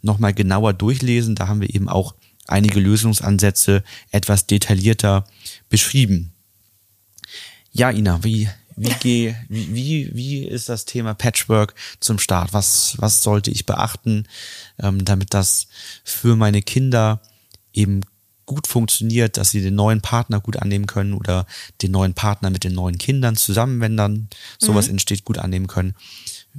nochmal 0.06 0.34
genauer 0.34 0.74
durchlesen. 0.74 1.36
Da 1.36 1.48
haben 1.48 1.62
wir 1.62 1.74
eben 1.74 1.90
auch 1.90 2.16
einige 2.48 2.80
Lösungsansätze 2.80 3.84
etwas 4.12 4.48
detaillierter 4.48 5.26
beschrieben. 5.70 6.34
Ja, 7.72 7.90
Ina, 7.90 8.24
wie, 8.24 8.48
wie, 8.76 8.94
geh, 9.02 9.36
wie, 9.50 10.12
wie, 10.14 10.46
ist 10.46 10.70
das 10.70 10.86
Thema 10.86 11.14
Patchwork 11.14 11.76
zum 12.00 12.20
Start? 12.20 12.54
Was, 12.54 12.96
was 12.98 13.24
sollte 13.24 13.52
ich 13.52 13.66
beachten, 13.66 14.28
ähm, 14.80 15.04
damit 15.04 15.34
das 15.34 15.68
für 16.04 16.36
meine 16.36 16.62
Kinder 16.62 17.22
eben 17.74 18.02
gut 18.46 18.68
funktioniert, 18.68 19.38
dass 19.38 19.52
sie 19.52 19.62
den 19.62 19.76
neuen 19.76 20.02
Partner 20.02 20.40
gut 20.40 20.58
annehmen 20.58 20.86
können 20.86 21.14
oder 21.14 21.48
den 21.82 21.92
neuen 21.92 22.14
Partner 22.14 22.52
mit 22.52 22.64
den 22.64 22.74
neuen 22.74 23.00
Kindern 23.00 23.36
zusammen, 23.36 23.82
wenn 23.82 23.98
dann 23.98 24.30
sowas 24.60 24.88
entsteht, 24.88 25.26
gut 25.26 25.40
annehmen 25.40 25.66
können. 25.66 25.96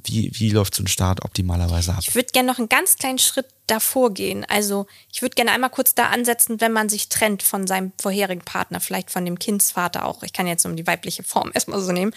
Wie, 0.04 0.30
wie 0.34 0.50
läuft 0.50 0.74
so 0.74 0.82
ein 0.82 0.88
Start 0.88 1.24
optimalerweise 1.24 1.92
ab? 1.92 2.00
Ich 2.00 2.14
würde 2.14 2.28
gerne 2.32 2.50
noch 2.50 2.58
einen 2.58 2.68
ganz 2.68 2.96
kleinen 2.96 3.18
Schritt 3.18 3.46
davor 3.66 4.12
gehen. 4.12 4.44
Also 4.48 4.86
ich 5.12 5.22
würde 5.22 5.34
gerne 5.34 5.52
einmal 5.52 5.70
kurz 5.70 5.94
da 5.94 6.08
ansetzen, 6.08 6.60
wenn 6.60 6.72
man 6.72 6.88
sich 6.88 7.08
trennt 7.08 7.42
von 7.42 7.66
seinem 7.66 7.92
vorherigen 8.00 8.42
Partner, 8.42 8.80
vielleicht 8.80 9.10
von 9.10 9.24
dem 9.24 9.38
Kindsvater 9.38 10.04
auch. 10.04 10.22
Ich 10.22 10.32
kann 10.32 10.46
jetzt 10.46 10.66
um 10.66 10.76
die 10.76 10.86
weibliche 10.86 11.22
Form 11.22 11.50
erstmal 11.54 11.80
so 11.80 11.92
nehmen. 11.92 12.12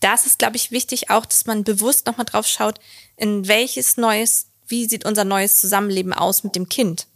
Da 0.00 0.14
ist 0.14 0.26
es, 0.26 0.38
glaube 0.38 0.56
ich, 0.56 0.70
wichtig 0.70 1.10
auch, 1.10 1.24
dass 1.24 1.46
man 1.46 1.64
bewusst 1.64 2.06
nochmal 2.06 2.26
drauf 2.26 2.46
schaut, 2.46 2.78
in 3.16 3.48
welches 3.48 3.96
neues, 3.96 4.48
wie 4.68 4.86
sieht 4.86 5.04
unser 5.04 5.24
neues 5.24 5.58
Zusammenleben 5.58 6.12
aus 6.12 6.44
mit 6.44 6.54
dem 6.54 6.68
Kind. 6.68 7.06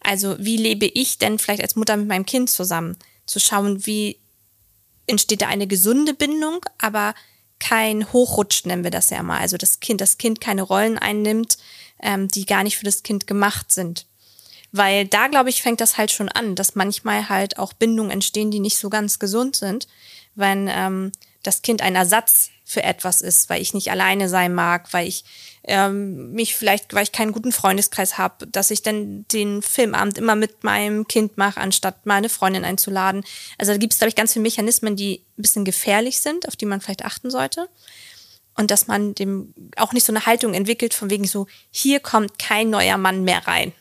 Also 0.00 0.36
wie 0.38 0.56
lebe 0.56 0.86
ich 0.86 1.18
denn 1.18 1.38
vielleicht 1.38 1.62
als 1.62 1.76
Mutter 1.76 1.96
mit 1.96 2.08
meinem 2.08 2.26
Kind 2.26 2.50
zusammen? 2.50 2.96
Zu 3.24 3.40
schauen, 3.40 3.86
wie 3.86 4.18
entsteht 5.06 5.42
da 5.42 5.48
eine 5.48 5.66
gesunde 5.66 6.14
Bindung, 6.14 6.64
aber 6.78 7.14
kein 7.58 8.12
Hochrutsch 8.12 8.64
nennen 8.64 8.84
wir 8.84 8.90
das 8.90 9.10
ja 9.10 9.22
mal. 9.22 9.40
Also 9.40 9.56
das 9.56 9.80
Kind, 9.80 10.00
das 10.00 10.18
Kind 10.18 10.40
keine 10.40 10.62
Rollen 10.62 10.98
einnimmt, 10.98 11.58
ähm, 12.02 12.28
die 12.28 12.46
gar 12.46 12.62
nicht 12.62 12.76
für 12.76 12.84
das 12.84 13.02
Kind 13.02 13.26
gemacht 13.26 13.72
sind. 13.72 14.06
Weil 14.72 15.06
da, 15.06 15.28
glaube 15.28 15.48
ich, 15.48 15.62
fängt 15.62 15.80
das 15.80 15.96
halt 15.96 16.10
schon 16.10 16.28
an, 16.28 16.54
dass 16.54 16.74
manchmal 16.74 17.28
halt 17.28 17.58
auch 17.58 17.72
Bindungen 17.72 18.10
entstehen, 18.10 18.50
die 18.50 18.60
nicht 18.60 18.78
so 18.78 18.90
ganz 18.90 19.18
gesund 19.18 19.56
sind, 19.56 19.88
wenn 20.34 20.68
ähm, 20.70 21.12
das 21.42 21.62
Kind 21.62 21.80
ein 21.80 21.94
Ersatz 21.94 22.50
für 22.68 22.82
etwas 22.82 23.20
ist, 23.22 23.48
weil 23.48 23.62
ich 23.62 23.74
nicht 23.74 23.92
alleine 23.92 24.28
sein 24.28 24.52
mag, 24.52 24.92
weil 24.92 25.06
ich 25.06 25.24
ähm, 25.62 26.32
mich 26.32 26.56
vielleicht, 26.56 26.92
weil 26.94 27.04
ich 27.04 27.12
keinen 27.12 27.30
guten 27.30 27.52
Freundeskreis 27.52 28.18
habe, 28.18 28.48
dass 28.48 28.72
ich 28.72 28.82
dann 28.82 29.24
den 29.28 29.62
Filmabend 29.62 30.18
immer 30.18 30.34
mit 30.34 30.64
meinem 30.64 31.06
Kind 31.06 31.38
mache, 31.38 31.60
anstatt 31.60 32.06
meine 32.06 32.28
Freundin 32.28 32.64
einzuladen. 32.64 33.24
Also 33.56 33.70
da 33.70 33.78
gibt 33.78 33.92
es, 33.92 34.00
glaube 34.00 34.08
ich, 34.08 34.16
ganz 34.16 34.32
viele 34.32 34.42
Mechanismen, 34.42 34.96
die 34.96 35.22
ein 35.38 35.42
bisschen 35.42 35.64
gefährlich 35.64 36.18
sind, 36.18 36.48
auf 36.48 36.56
die 36.56 36.66
man 36.66 36.80
vielleicht 36.80 37.04
achten 37.04 37.30
sollte. 37.30 37.68
Und 38.56 38.72
dass 38.72 38.88
man 38.88 39.14
dem 39.14 39.54
auch 39.76 39.92
nicht 39.92 40.04
so 40.04 40.10
eine 40.12 40.26
Haltung 40.26 40.52
entwickelt, 40.52 40.92
von 40.92 41.08
wegen 41.08 41.24
so, 41.24 41.46
hier 41.70 42.00
kommt 42.00 42.36
kein 42.40 42.68
neuer 42.68 42.98
Mann 42.98 43.22
mehr 43.22 43.46
rein. 43.46 43.72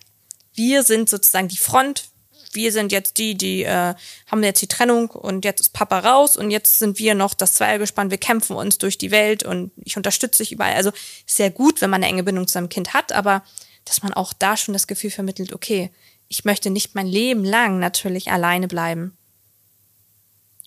Wir 0.53 0.83
sind 0.83 1.09
sozusagen 1.09 1.47
die 1.47 1.57
Front, 1.57 2.09
wir 2.55 2.71
sind 2.71 2.91
jetzt 2.91 3.17
die, 3.17 3.35
die 3.35 3.63
äh, 3.63 3.93
haben 4.27 4.43
jetzt 4.43 4.61
die 4.61 4.67
Trennung 4.67 5.09
und 5.09 5.45
jetzt 5.45 5.61
ist 5.61 5.73
Papa 5.73 5.99
raus 5.99 6.37
und 6.37 6.51
jetzt 6.51 6.79
sind 6.79 6.97
wir 6.97 7.15
noch 7.15 7.33
das 7.33 7.53
Zweiergespann, 7.53 8.11
wir 8.11 8.17
kämpfen 8.17 8.55
uns 8.55 8.77
durch 8.77 8.97
die 8.97 9.11
Welt 9.11 9.43
und 9.43 9.71
ich 9.83 9.97
unterstütze 9.97 10.43
dich 10.43 10.51
überall. 10.51 10.75
Also 10.75 10.91
sehr 11.25 11.51
gut, 11.51 11.81
wenn 11.81 11.89
man 11.89 12.03
eine 12.03 12.11
enge 12.11 12.23
Bindung 12.23 12.47
zu 12.47 12.53
seinem 12.53 12.69
Kind 12.69 12.93
hat, 12.93 13.11
aber 13.11 13.43
dass 13.83 14.01
man 14.01 14.13
auch 14.13 14.33
da 14.33 14.57
schon 14.57 14.73
das 14.73 14.87
Gefühl 14.87 15.11
vermittelt, 15.11 15.53
okay, 15.53 15.91
ich 16.27 16.45
möchte 16.45 16.69
nicht 16.71 16.95
mein 16.95 17.07
Leben 17.07 17.43
lang 17.43 17.79
natürlich 17.79 18.31
alleine 18.31 18.67
bleiben. 18.67 19.15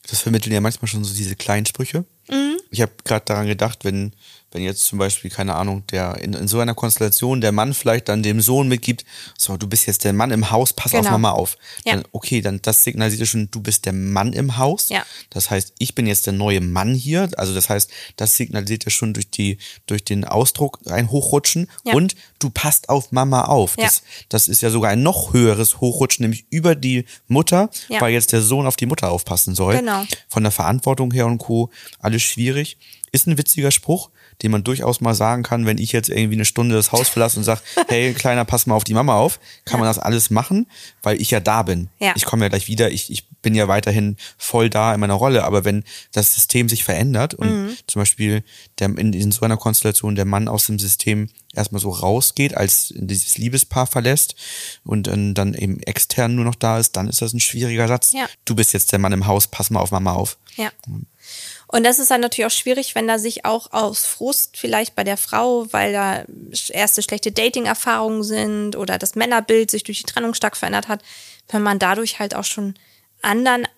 Das 0.09 0.21
vermitteln 0.21 0.53
ja 0.53 0.61
manchmal 0.61 0.89
schon 0.89 1.05
so 1.05 1.15
diese 1.15 1.37
kleinen 1.37 1.67
Sprüche. 1.67 2.05
Ich 2.71 2.83
habe 2.83 2.93
gerade 3.05 3.25
daran 3.25 3.47
gedacht, 3.47 3.85
wenn, 3.85 4.13
wenn 4.51 4.63
jetzt 4.63 4.85
zum 4.85 4.99
Beispiel, 4.99 5.31
keine 5.31 5.55
Ahnung, 5.57 5.87
der 5.89 6.17
in, 6.19 6.33
in 6.33 6.49
so 6.49 6.59
einer 6.61 6.75
Konstellation 6.75 7.41
der 7.43 7.53
Mann 7.53 7.75
vielleicht 7.75 8.09
dann 8.09 8.23
dem 8.23 8.41
Sohn 8.41 8.67
mitgibt, 8.69 9.05
so, 9.37 9.57
du 9.59 9.67
bist 9.69 9.87
jetzt 9.87 10.05
der 10.05 10.13
Mann 10.15 10.31
im 10.31 10.51
Haus, 10.51 10.73
pass 10.73 10.95
auf 10.95 11.01
Genau. 11.01 11.11
Mama 11.13 11.31
auf. 11.33 11.57
Ja. 11.85 11.95
Dann, 11.95 12.05
okay, 12.13 12.41
dann 12.41 12.61
das 12.63 12.83
signalisiert 12.83 13.21
ja 13.21 13.27
schon, 13.27 13.51
du 13.51 13.61
bist 13.61 13.85
der 13.85 13.93
Mann 13.93 14.33
im 14.33 14.57
Haus. 14.57 14.89
Ja. 14.89 15.05
Das 15.31 15.51
heißt, 15.51 15.75
ich 15.79 15.95
bin 15.95 16.07
jetzt 16.07 16.27
der 16.27 16.33
neue 16.33 16.61
Mann 16.61 16.95
hier. 16.95 17.29
Also 17.37 17.55
das 17.55 17.69
heißt, 17.69 17.91
das 18.17 18.37
signalisiert 18.37 18.85
ja 18.85 18.91
schon 18.91 19.13
durch 19.15 19.31
die, 19.31 19.59
durch 19.87 20.03
den 20.05 20.25
Ausdruck 20.25 20.79
ein 20.87 21.11
Hochrutschen 21.11 21.69
Ja. 21.85 21.95
und 21.95 22.15
du 22.39 22.49
passt 22.51 22.89
auf 22.89 23.13
Mama 23.13 23.45
auf. 23.45 23.77
Ja. 23.79 23.85
Das, 23.85 24.03
das 24.31 24.49
ist 24.49 24.63
ja 24.63 24.71
sogar 24.71 24.91
ein 24.93 25.03
noch 25.03 25.35
höheres 25.35 25.81
Hochrutschen, 25.81 26.23
nämlich 26.25 26.47
über 26.51 26.75
die 26.75 27.05
Mutter, 27.27 27.69
Ja. 27.89 28.01
weil 28.01 28.13
jetzt 28.13 28.33
der 28.33 28.41
Sohn 28.41 28.67
auf 28.67 28.77
die 28.77 28.87
Mutter 28.87 29.11
aufpassen 29.11 29.55
soll. 29.55 29.77
Genau. 29.77 30.05
Von 30.29 30.43
der 30.43 30.53
Verantwortung 30.53 31.13
her 31.13 31.27
und 31.27 31.39
Co. 31.39 31.71
Alles 31.99 32.23
schwierig. 32.23 32.79
Ist 33.13 33.27
ein 33.27 33.39
witziger 33.39 33.71
Spruch, 33.71 34.11
den 34.43 34.51
man 34.53 34.63
durchaus 34.65 35.01
mal 35.01 35.15
sagen 35.15 35.43
kann, 35.43 35.67
wenn 35.67 35.79
ich 35.79 35.93
jetzt 35.93 36.09
irgendwie 36.09 36.35
eine 36.37 36.45
Stunde 36.45 36.75
das 36.77 36.93
Haus 36.93 37.09
verlasse 37.09 37.39
und 37.39 37.45
sage, 37.45 37.61
hey, 37.89 38.15
Kleiner, 38.15 38.45
pass 38.45 38.67
mal 38.67 38.75
auf 38.75 38.85
die 38.85 38.95
Mama 38.95 39.17
auf, 39.17 39.41
kann 39.65 39.81
man 39.81 39.89
das 39.89 39.99
alles 39.99 40.31
machen, 40.31 40.67
weil 41.03 41.21
ich 41.21 41.31
ja 41.31 41.41
da 41.41 41.63
bin. 41.63 41.89
Ja. 41.99 42.13
Ich 42.17 42.25
komme 42.25 42.45
ja 42.45 42.49
gleich 42.49 42.69
wieder, 42.69 42.91
ich, 42.91 43.11
ich 43.11 43.27
bin 43.43 43.55
ja 43.55 43.69
weiterhin 43.69 44.17
voll 44.37 44.69
da 44.71 44.95
in 44.95 45.01
meiner 45.01 45.15
Rolle, 45.15 45.45
aber 45.45 45.65
wenn 45.65 45.85
das 46.13 46.35
System 46.35 46.69
sich 46.69 46.85
verändert 46.85 47.35
und 47.35 47.49
Mhm. 47.49 47.77
zum 47.87 48.01
Beispiel 48.03 48.43
der, 48.79 48.89
in, 48.99 49.13
in 49.13 49.33
so 49.33 49.43
einer 49.43 49.57
Konstellation 49.57 50.15
der 50.15 50.25
Mann 50.25 50.49
aus 50.49 50.67
dem 50.67 50.79
System 50.79 51.29
erstmal 51.55 51.81
so 51.81 51.91
rausgeht, 51.91 52.57
als 52.57 52.93
dieses 52.97 53.39
Liebespaar 53.39 53.87
verlässt 53.87 54.35
und 54.85 55.07
dann, 55.07 55.35
dann 55.35 55.55
eben 55.55 55.81
extern 55.81 56.35
nur 56.35 56.45
noch 56.45 56.55
da 56.55 56.79
ist, 56.79 56.97
dann 56.97 57.09
ist 57.09 57.23
das 57.23 57.33
ein 57.33 57.41
schwieriger 57.41 57.89
Satz. 57.89 58.13
Ja. 58.13 58.27
Du 58.45 58.55
bist 58.55 58.73
jetzt 58.73 58.93
der 58.93 58.99
Mann 58.99 59.13
im 59.13 59.27
Haus, 59.27 59.47
pass 59.47 59.71
mal 59.71 59.81
auf 59.81 59.91
Mama 59.91 60.13
auf. 60.13 60.37
Ja. 60.57 60.71
Und 61.67 61.85
das 61.85 61.99
ist 61.99 62.11
dann 62.11 62.23
natürlich 62.23 62.47
auch 62.47 62.57
schwierig, 62.57 62.95
wenn 62.95 63.07
da 63.07 63.19
sich 63.19 63.45
auch 63.45 63.73
aus 63.73 64.07
Frust 64.07 64.57
vielleicht 64.57 64.95
bei 64.95 65.05
der 65.05 65.19
Frau, 65.19 65.67
weil 65.73 65.93
da 65.93 66.25
erste 66.71 67.03
schlechte 67.03 67.31
Dating-Erfahrungen 67.31 68.23
sind 68.23 68.77
oder 68.77 68.99
das 68.99 69.15
Männerbild 69.15 69.71
sich 69.71 69.85
durch 69.85 69.99
die 69.99 70.11
Trennung 70.11 70.35
stark 70.35 70.57
verändert 70.57 70.89
hat, 70.89 71.03
wenn 71.49 71.63
man 71.63 71.79
dadurch 71.79 72.19
halt 72.19 72.35
auch 72.35 72.45
schon 72.45 72.75
anderen, 73.21 73.69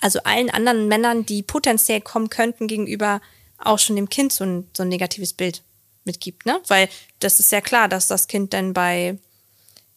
also 0.00 0.20
allen 0.24 0.50
anderen 0.50 0.88
Männern, 0.88 1.26
die 1.26 1.42
potenziell 1.42 2.00
kommen 2.00 2.30
könnten, 2.30 2.66
gegenüber 2.66 3.20
auch 3.58 3.78
schon 3.78 3.96
dem 3.96 4.08
Kind 4.08 4.32
so 4.32 4.44
ein, 4.44 4.70
so 4.74 4.82
ein 4.82 4.88
negatives 4.88 5.34
Bild 5.34 5.62
mitgibt, 6.04 6.46
ne? 6.46 6.60
Weil 6.68 6.88
das 7.20 7.40
ist 7.40 7.52
ja 7.52 7.60
klar, 7.60 7.88
dass 7.88 8.08
das 8.08 8.26
Kind 8.26 8.52
dann 8.52 8.72
bei 8.72 9.18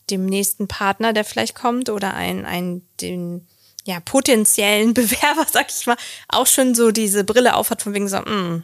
dem 0.10 0.26
nächsten 0.26 0.68
Partner, 0.68 1.14
der 1.14 1.26
vielleicht 1.26 1.56
kommt, 1.56 1.90
oder 1.90 2.14
ein, 2.14 2.46
ein 2.46 2.82
den 3.02 3.46
ja, 3.88 4.00
potenziellen 4.02 4.94
Bewerber, 4.94 5.46
sag 5.52 5.68
ich 5.70 5.86
mal, 5.88 5.98
auch 6.28 6.46
schon 6.46 6.76
so 6.76 6.92
diese 6.92 7.24
Brille 7.24 7.56
aufhat, 7.56 7.82
von 7.82 7.94
wegen 7.94 8.08
so, 8.08 8.18
mh, 8.18 8.64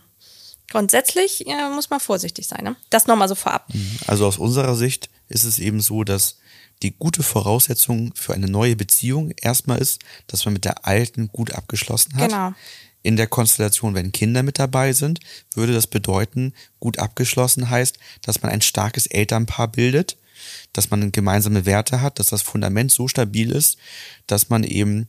grundsätzlich 0.70 1.40
ja, 1.48 1.70
muss 1.70 1.90
man 1.90 2.00
vorsichtig 2.00 2.48
sein. 2.48 2.64
Ne? 2.64 2.76
Das 2.90 3.08
nochmal 3.08 3.30
so 3.30 3.36
vorab. 3.36 3.68
Also 4.06 4.28
aus 4.28 4.38
unserer 4.38 4.76
Sicht 4.76 5.10
ist 5.30 5.46
es 5.46 5.60
eben 5.60 5.82
so, 5.82 6.04
dass 6.04 6.38
die 6.82 6.92
gute 6.92 7.24
Voraussetzung 7.24 8.14
für 8.16 8.34
eine 8.34 8.48
neue 8.48 8.76
Beziehung 8.76 9.32
erstmal 9.42 9.80
ist, 9.80 10.02
dass 10.28 10.44
man 10.46 10.54
mit 10.54 10.66
der 10.66 10.86
alten 10.86 11.30
gut 11.30 11.54
abgeschlossen 11.54 12.16
hat. 12.16 12.30
Genau. 12.30 12.54
In 13.04 13.16
der 13.16 13.28
Konstellation, 13.28 13.96
wenn 13.96 14.12
Kinder 14.12 14.44
mit 14.44 14.60
dabei 14.60 14.94
sind, 14.94 15.20
würde 15.54 15.74
das 15.74 15.88
bedeuten, 15.88 16.54
gut 16.80 17.00
abgeschlossen 17.00 17.70
heißt, 17.70 17.98
dass 18.22 18.42
man 18.42 18.52
ein 18.52 18.62
starkes 18.62 19.08
Elternpaar 19.08 19.70
bildet, 19.70 20.18
dass 20.72 20.90
man 20.90 21.12
gemeinsame 21.12 21.66
Werte 21.66 22.02
hat, 22.02 22.20
dass 22.20 22.28
das 22.28 22.42
Fundament 22.42 22.92
so 22.92 23.08
stabil 23.08 23.52
ist, 23.52 23.78
dass 24.28 24.50
man 24.50 24.64
eben 24.64 25.08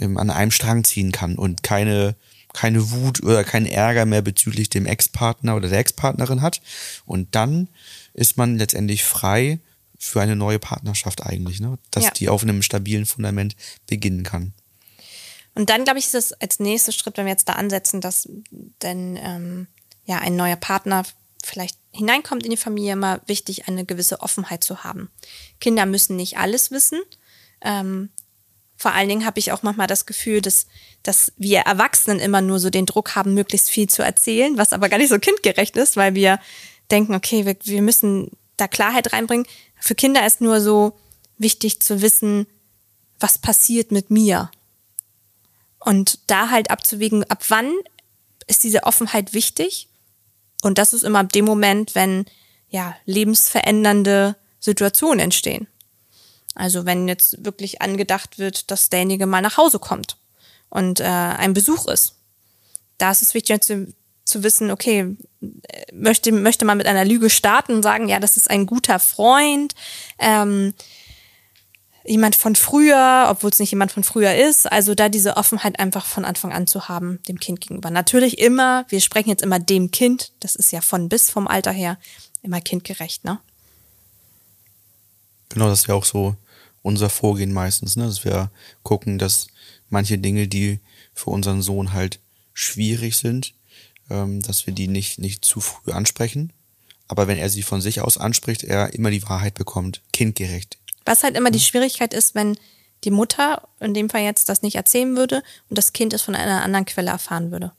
an 0.00 0.30
einem 0.30 0.50
Strang 0.50 0.84
ziehen 0.84 1.12
kann 1.12 1.36
und 1.36 1.62
keine, 1.62 2.14
keine 2.52 2.90
Wut 2.90 3.22
oder 3.22 3.44
keinen 3.44 3.66
Ärger 3.66 4.06
mehr 4.06 4.22
bezüglich 4.22 4.70
dem 4.70 4.86
Ex-Partner 4.86 5.56
oder 5.56 5.68
der 5.68 5.78
Ex-Partnerin 5.78 6.42
hat. 6.42 6.60
Und 7.04 7.34
dann 7.34 7.68
ist 8.14 8.36
man 8.36 8.56
letztendlich 8.56 9.04
frei 9.04 9.60
für 9.98 10.20
eine 10.20 10.36
neue 10.36 10.58
Partnerschaft 10.58 11.26
eigentlich, 11.26 11.60
ne? 11.60 11.78
dass 11.90 12.04
Ja. 12.04 12.10
die 12.12 12.28
auf 12.28 12.42
einem 12.42 12.62
stabilen 12.62 13.06
Fundament 13.06 13.56
beginnen 13.86 14.22
kann. 14.22 14.52
Und 15.54 15.70
dann, 15.70 15.82
glaube 15.82 15.98
ich, 15.98 16.06
ist 16.06 16.14
es 16.14 16.32
als 16.34 16.60
nächster 16.60 16.92
Schritt, 16.92 17.16
wenn 17.16 17.24
wir 17.24 17.32
jetzt 17.32 17.48
da 17.48 17.54
ansetzen, 17.54 18.00
dass 18.00 18.28
denn 18.82 19.18
ähm, 19.20 19.66
ja 20.04 20.18
ein 20.18 20.36
neuer 20.36 20.54
Partner 20.54 21.04
vielleicht 21.42 21.76
hineinkommt 21.90 22.44
in 22.44 22.50
die 22.50 22.56
Familie, 22.56 22.92
immer 22.92 23.20
wichtig, 23.26 23.66
eine 23.66 23.84
gewisse 23.84 24.20
Offenheit 24.20 24.62
zu 24.62 24.84
haben. 24.84 25.10
Kinder 25.60 25.84
müssen 25.84 26.14
nicht 26.14 26.38
alles 26.38 26.70
wissen. 26.70 27.00
Ähm, 27.60 28.10
vor 28.78 28.94
allen 28.94 29.08
Dingen 29.08 29.26
habe 29.26 29.40
ich 29.40 29.50
auch 29.50 29.64
manchmal 29.64 29.88
das 29.88 30.06
Gefühl, 30.06 30.40
dass, 30.40 30.68
dass 31.02 31.32
wir 31.36 31.58
Erwachsenen 31.60 32.20
immer 32.20 32.40
nur 32.40 32.60
so 32.60 32.70
den 32.70 32.86
Druck 32.86 33.16
haben, 33.16 33.34
möglichst 33.34 33.70
viel 33.70 33.88
zu 33.88 34.02
erzählen, 34.02 34.56
was 34.56 34.72
aber 34.72 34.88
gar 34.88 34.98
nicht 34.98 35.08
so 35.08 35.18
kindgerecht 35.18 35.76
ist, 35.76 35.96
weil 35.96 36.14
wir 36.14 36.38
denken, 36.88 37.16
okay, 37.16 37.44
wir, 37.44 37.56
wir 37.64 37.82
müssen 37.82 38.30
da 38.56 38.68
Klarheit 38.68 39.12
reinbringen. 39.12 39.46
Für 39.80 39.96
Kinder 39.96 40.24
ist 40.24 40.40
nur 40.40 40.60
so 40.60 40.96
wichtig 41.38 41.80
zu 41.80 42.02
wissen, 42.02 42.46
was 43.18 43.38
passiert 43.38 43.90
mit 43.90 44.10
mir. 44.10 44.48
Und 45.80 46.20
da 46.28 46.50
halt 46.50 46.70
abzuwägen, 46.70 47.28
ab 47.28 47.44
wann 47.48 47.72
ist 48.46 48.62
diese 48.62 48.84
Offenheit 48.84 49.34
wichtig? 49.34 49.88
Und 50.62 50.78
das 50.78 50.92
ist 50.92 51.02
immer 51.02 51.18
ab 51.18 51.32
dem 51.32 51.44
Moment, 51.44 51.96
wenn 51.96 52.26
ja 52.68 52.96
lebensverändernde 53.06 54.36
Situationen 54.60 55.18
entstehen. 55.18 55.66
Also 56.58 56.84
wenn 56.84 57.06
jetzt 57.06 57.44
wirklich 57.44 57.80
angedacht 57.80 58.38
wird, 58.38 58.70
dass 58.70 58.90
derjenige 58.90 59.26
mal 59.26 59.42
nach 59.42 59.56
Hause 59.56 59.78
kommt 59.78 60.16
und 60.68 61.00
äh, 61.00 61.04
ein 61.04 61.54
Besuch 61.54 61.86
ist. 61.86 62.16
Da 62.98 63.12
ist 63.12 63.22
es 63.22 63.32
wichtig 63.32 63.62
zu, 63.62 63.94
zu 64.24 64.42
wissen, 64.42 64.72
okay, 64.72 65.16
äh, 65.40 65.94
möchte, 65.94 66.32
möchte 66.32 66.64
man 66.64 66.76
mit 66.76 66.88
einer 66.88 67.04
Lüge 67.04 67.30
starten 67.30 67.74
und 67.74 67.84
sagen, 67.84 68.08
ja, 68.08 68.18
das 68.18 68.36
ist 68.36 68.50
ein 68.50 68.66
guter 68.66 68.98
Freund, 68.98 69.74
ähm, 70.18 70.74
jemand 72.04 72.34
von 72.34 72.56
früher, 72.56 73.28
obwohl 73.30 73.50
es 73.50 73.60
nicht 73.60 73.70
jemand 73.70 73.92
von 73.92 74.02
früher 74.02 74.34
ist. 74.34 74.66
Also 74.66 74.96
da 74.96 75.08
diese 75.08 75.36
Offenheit 75.36 75.78
einfach 75.78 76.06
von 76.06 76.24
Anfang 76.24 76.52
an 76.52 76.66
zu 76.66 76.88
haben, 76.88 77.20
dem 77.28 77.38
Kind 77.38 77.60
gegenüber. 77.60 77.90
Natürlich 77.90 78.38
immer, 78.38 78.84
wir 78.88 79.00
sprechen 79.00 79.28
jetzt 79.28 79.42
immer 79.42 79.60
dem 79.60 79.92
Kind, 79.92 80.32
das 80.40 80.56
ist 80.56 80.72
ja 80.72 80.80
von 80.80 81.08
bis 81.08 81.30
vom 81.30 81.46
Alter 81.46 81.70
her 81.72 81.98
immer 82.42 82.60
kindgerecht, 82.60 83.24
ne? 83.24 83.38
Genau, 85.50 85.68
das 85.68 85.80
ist 85.80 85.86
ja 85.86 85.94
auch 85.94 86.04
so 86.04 86.34
unser 86.82 87.10
Vorgehen 87.10 87.52
meistens, 87.52 87.96
ne? 87.96 88.04
dass 88.04 88.24
wir 88.24 88.50
gucken, 88.82 89.18
dass 89.18 89.48
manche 89.88 90.18
Dinge, 90.18 90.48
die 90.48 90.80
für 91.14 91.30
unseren 91.30 91.62
Sohn 91.62 91.92
halt 91.92 92.20
schwierig 92.52 93.16
sind, 93.16 93.54
ähm, 94.10 94.42
dass 94.42 94.66
wir 94.66 94.74
die 94.74 94.88
nicht, 94.88 95.18
nicht 95.18 95.44
zu 95.44 95.60
früh 95.60 95.92
ansprechen. 95.92 96.52
Aber 97.08 97.26
wenn 97.26 97.38
er 97.38 97.48
sie 97.48 97.62
von 97.62 97.80
sich 97.80 98.00
aus 98.00 98.18
anspricht, 98.18 98.64
er 98.64 98.92
immer 98.94 99.10
die 99.10 99.22
Wahrheit 99.22 99.54
bekommt, 99.54 100.02
kindgerecht. 100.12 100.78
Was 101.04 101.22
halt 101.22 101.36
immer 101.36 101.50
die 101.50 101.60
Schwierigkeit 101.60 102.12
ist, 102.12 102.34
wenn 102.34 102.58
die 103.04 103.10
Mutter 103.10 103.68
in 103.80 103.94
dem 103.94 104.10
Fall 104.10 104.22
jetzt 104.22 104.48
das 104.48 104.62
nicht 104.62 104.74
erzählen 104.74 105.16
würde 105.16 105.42
und 105.70 105.78
das 105.78 105.92
Kind 105.92 106.12
es 106.12 106.22
von 106.22 106.34
einer 106.34 106.62
anderen 106.62 106.84
Quelle 106.84 107.10
erfahren 107.10 107.50
würde. 107.50 107.72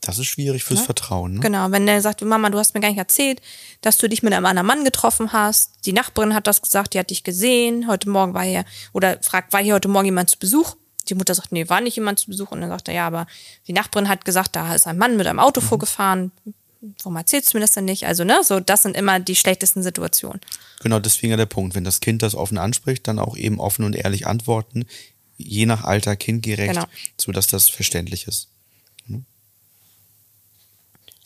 Das 0.00 0.18
ist 0.18 0.26
schwierig 0.26 0.64
fürs 0.64 0.80
Vertrauen. 0.80 1.34
Ne? 1.34 1.40
Genau, 1.40 1.70
wenn 1.70 1.86
der 1.86 2.00
sagt, 2.00 2.22
Mama, 2.22 2.50
du 2.50 2.58
hast 2.58 2.74
mir 2.74 2.80
gar 2.80 2.88
nicht 2.88 2.98
erzählt, 2.98 3.40
dass 3.80 3.98
du 3.98 4.08
dich 4.08 4.22
mit 4.22 4.32
einem 4.32 4.46
anderen 4.46 4.66
Mann 4.66 4.84
getroffen 4.84 5.32
hast. 5.32 5.84
Die 5.86 5.92
Nachbarin 5.92 6.34
hat 6.34 6.46
das 6.46 6.62
gesagt, 6.62 6.94
die 6.94 6.98
hat 6.98 7.10
dich 7.10 7.24
gesehen. 7.24 7.88
Heute 7.88 8.08
Morgen 8.08 8.32
war 8.34 8.44
hier, 8.44 8.64
oder 8.92 9.18
fragt, 9.22 9.52
war 9.52 9.62
hier 9.62 9.74
heute 9.74 9.88
Morgen 9.88 10.06
jemand 10.06 10.30
zu 10.30 10.38
Besuch? 10.38 10.76
Die 11.08 11.14
Mutter 11.14 11.34
sagt, 11.34 11.52
nee, 11.52 11.68
war 11.68 11.80
nicht 11.80 11.96
jemand 11.96 12.18
zu 12.18 12.28
Besuch. 12.28 12.50
Und 12.52 12.60
dann 12.60 12.70
sagt 12.70 12.88
er, 12.88 12.94
ja, 12.94 13.06
aber 13.06 13.26
die 13.66 13.72
Nachbarin 13.72 14.08
hat 14.08 14.24
gesagt, 14.24 14.54
da 14.56 14.74
ist 14.74 14.86
ein 14.86 14.98
Mann 14.98 15.16
mit 15.16 15.26
einem 15.26 15.40
Auto 15.40 15.60
vorgefahren. 15.60 16.30
Warum 16.80 17.16
erzählst 17.16 17.52
du 17.52 17.56
mir 17.56 17.62
das 17.62 17.72
denn 17.72 17.86
nicht? 17.86 18.06
Also, 18.06 18.22
ne, 18.22 18.40
so, 18.44 18.60
das 18.60 18.82
sind 18.82 18.96
immer 18.96 19.18
die 19.18 19.34
schlechtesten 19.34 19.82
Situationen. 19.82 20.40
Genau, 20.80 21.00
deswegen 21.00 21.32
ja 21.32 21.36
der 21.36 21.46
Punkt. 21.46 21.74
Wenn 21.74 21.82
das 21.82 21.98
Kind 22.00 22.22
das 22.22 22.36
offen 22.36 22.56
anspricht, 22.56 23.08
dann 23.08 23.18
auch 23.18 23.36
eben 23.36 23.58
offen 23.58 23.84
und 23.84 23.96
ehrlich 23.96 24.28
antworten, 24.28 24.86
je 25.36 25.66
nach 25.66 25.82
Alter 25.84 26.14
kindgerecht, 26.14 26.74
Genau. 26.74 26.84
sodass 27.16 27.48
das 27.48 27.68
verständlich 27.68 28.28
ist. 28.28 28.48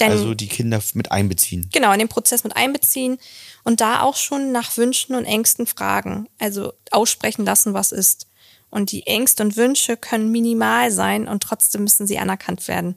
Denn, 0.01 0.11
also 0.11 0.35
die 0.35 0.49
Kinder 0.49 0.83
mit 0.95 1.13
einbeziehen. 1.13 1.69
genau, 1.73 1.93
in 1.93 1.99
den 1.99 2.09
Prozess 2.09 2.45
mit 2.45 2.57
einbeziehen 2.57 3.19
und 3.63 3.81
da 3.81 4.03
auch 4.03 4.17
schon 4.17 4.51
nach 4.51 4.77
Wünschen 4.77 5.15
und 5.15 5.25
Ängsten 5.25 5.67
fragen. 5.67 6.29
Also 6.39 6.73
aussprechen 6.91 7.45
lassen, 7.45 7.75
was 7.75 7.93
ist. 7.93 8.27
Und 8.71 8.91
die 8.91 9.07
Ängste 9.07 9.43
und 9.43 9.57
Wünsche 9.57 9.97
können 9.99 10.33
minimal 10.33 10.91
sein 10.91 11.29
und 11.29 11.43
trotzdem 11.43 11.85
müssen 11.85 12.07
sie 12.07 12.19
anerkannt 12.19 12.67
werden. 12.69 12.97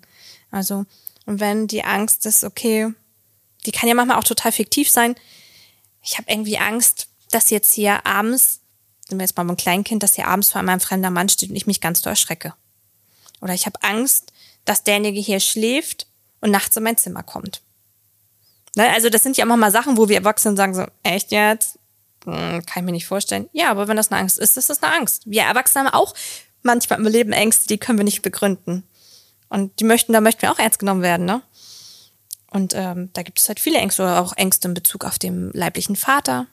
Also, 0.51 0.85
und 1.25 1.41
wenn 1.41 1.67
die 1.67 1.83
Angst 1.83 2.25
ist, 2.25 2.45
okay, 2.45 2.93
die 3.65 3.71
kann 3.71 3.89
ja 3.89 3.95
manchmal 3.95 4.17
auch 4.17 4.23
total 4.23 4.53
fiktiv 4.53 4.89
sein. 4.89 5.15
Ich 6.01 6.17
habe 6.17 6.31
irgendwie 6.31 6.57
Angst, 6.57 7.07
dass 7.29 7.49
jetzt 7.49 7.73
hier 7.73 8.05
abends, 8.05 8.61
sind 9.09 9.17
wir 9.17 9.25
jetzt 9.25 9.35
mal 9.35 9.43
beim 9.43 9.57
Kleinkind, 9.57 10.01
dass 10.01 10.15
hier 10.15 10.27
abends 10.27 10.51
vor 10.51 10.59
allem 10.59 10.69
ein 10.69 10.79
fremder 10.79 11.09
Mann 11.09 11.29
steht 11.29 11.49
und 11.49 11.55
ich 11.55 11.67
mich 11.67 11.81
ganz 11.81 12.01
doll 12.01 12.11
erschrecke. 12.11 12.53
Oder 13.41 13.53
ich 13.53 13.65
habe 13.65 13.83
Angst, 13.83 14.31
dass 14.63 14.83
derjenige 14.83 15.19
hier 15.19 15.39
schläft 15.39 16.07
und 16.45 16.51
nachts 16.51 16.77
in 16.77 16.83
mein 16.83 16.95
Zimmer 16.95 17.23
kommt. 17.23 17.61
Ne, 18.75 18.89
also 18.93 19.09
das 19.09 19.23
sind 19.23 19.35
ja 19.35 19.43
immer 19.43 19.57
mal 19.57 19.71
Sachen, 19.71 19.97
wo 19.97 20.09
wir 20.09 20.17
Erwachsenen 20.17 20.55
sagen 20.55 20.75
so, 20.75 20.85
echt 21.01 21.31
jetzt? 21.31 21.79
Hm, 22.23 22.63
kann 22.65 22.83
ich 22.83 22.85
mir 22.85 22.91
nicht 22.91 23.07
vorstellen. 23.07 23.49
Ja, 23.51 23.71
aber 23.71 23.87
wenn 23.87 23.97
das 23.97 24.11
eine 24.11 24.21
Angst 24.21 24.37
ist, 24.37 24.55
ist 24.55 24.69
das 24.69 24.83
eine 24.83 24.93
Angst. 24.93 25.23
Wir 25.25 25.41
Erwachsene 25.41 25.85
haben 25.85 25.93
auch 25.93 26.13
manchmal 26.61 26.99
im 26.99 27.07
Leben 27.07 27.31
Ängste, 27.31 27.67
die 27.67 27.79
können 27.79 27.97
wir 27.97 28.05
nicht 28.05 28.21
begründen. 28.21 28.83
Und 29.49 29.79
die 29.79 29.85
möchten, 29.85 30.13
da 30.13 30.21
möchten 30.21 30.43
wir 30.43 30.51
auch 30.51 30.59
ernst 30.59 30.79
genommen 30.79 31.01
werden, 31.01 31.25
ne? 31.25 31.41
Und 32.51 32.73
ähm, 32.75 33.09
da 33.13 33.23
gibt 33.23 33.39
es 33.39 33.47
halt 33.47 33.59
viele 33.59 33.79
Ängste 33.79 34.03
oder 34.03 34.21
auch 34.21 34.37
Ängste 34.37 34.67
in 34.67 34.73
Bezug 34.73 35.03
auf 35.03 35.19
den 35.19 35.51
leiblichen 35.51 35.95
Vater. 35.95 36.47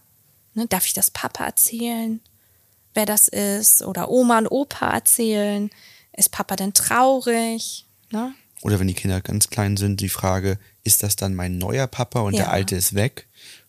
Ne, 0.55 0.67
darf 0.67 0.87
ich 0.87 0.95
das 0.95 1.11
Papa 1.11 1.45
erzählen, 1.45 2.21
wer 2.95 3.07
das 3.07 3.29
ist? 3.29 3.83
Oder 3.83 4.11
Oma 4.11 4.39
und 4.39 4.49
Opa 4.49 4.91
erzählen? 4.91 5.71
Ist 6.17 6.33
Papa 6.33 6.57
denn 6.57 6.75
traurig? 6.75 7.87
Ne? 8.11 8.35
Oder 8.63 8.79
wenn 8.81 8.89
die 8.89 8.95
Kinder 8.95 9.21
ganz 9.21 9.51
klein 9.51 9.77
sind, 9.77 10.01
die 10.01 10.09
Frage, 10.09 10.59
ist 10.85 11.03
das 11.03 11.17
dann 11.17 11.35
mein 11.35 11.59
neuer 11.59 11.87
Papa 11.87 12.21
und 12.21 12.35
Ja. 12.35 12.45
der 12.45 12.53
alte 12.53 12.77
ist 12.77 12.95
weg? 12.95 13.27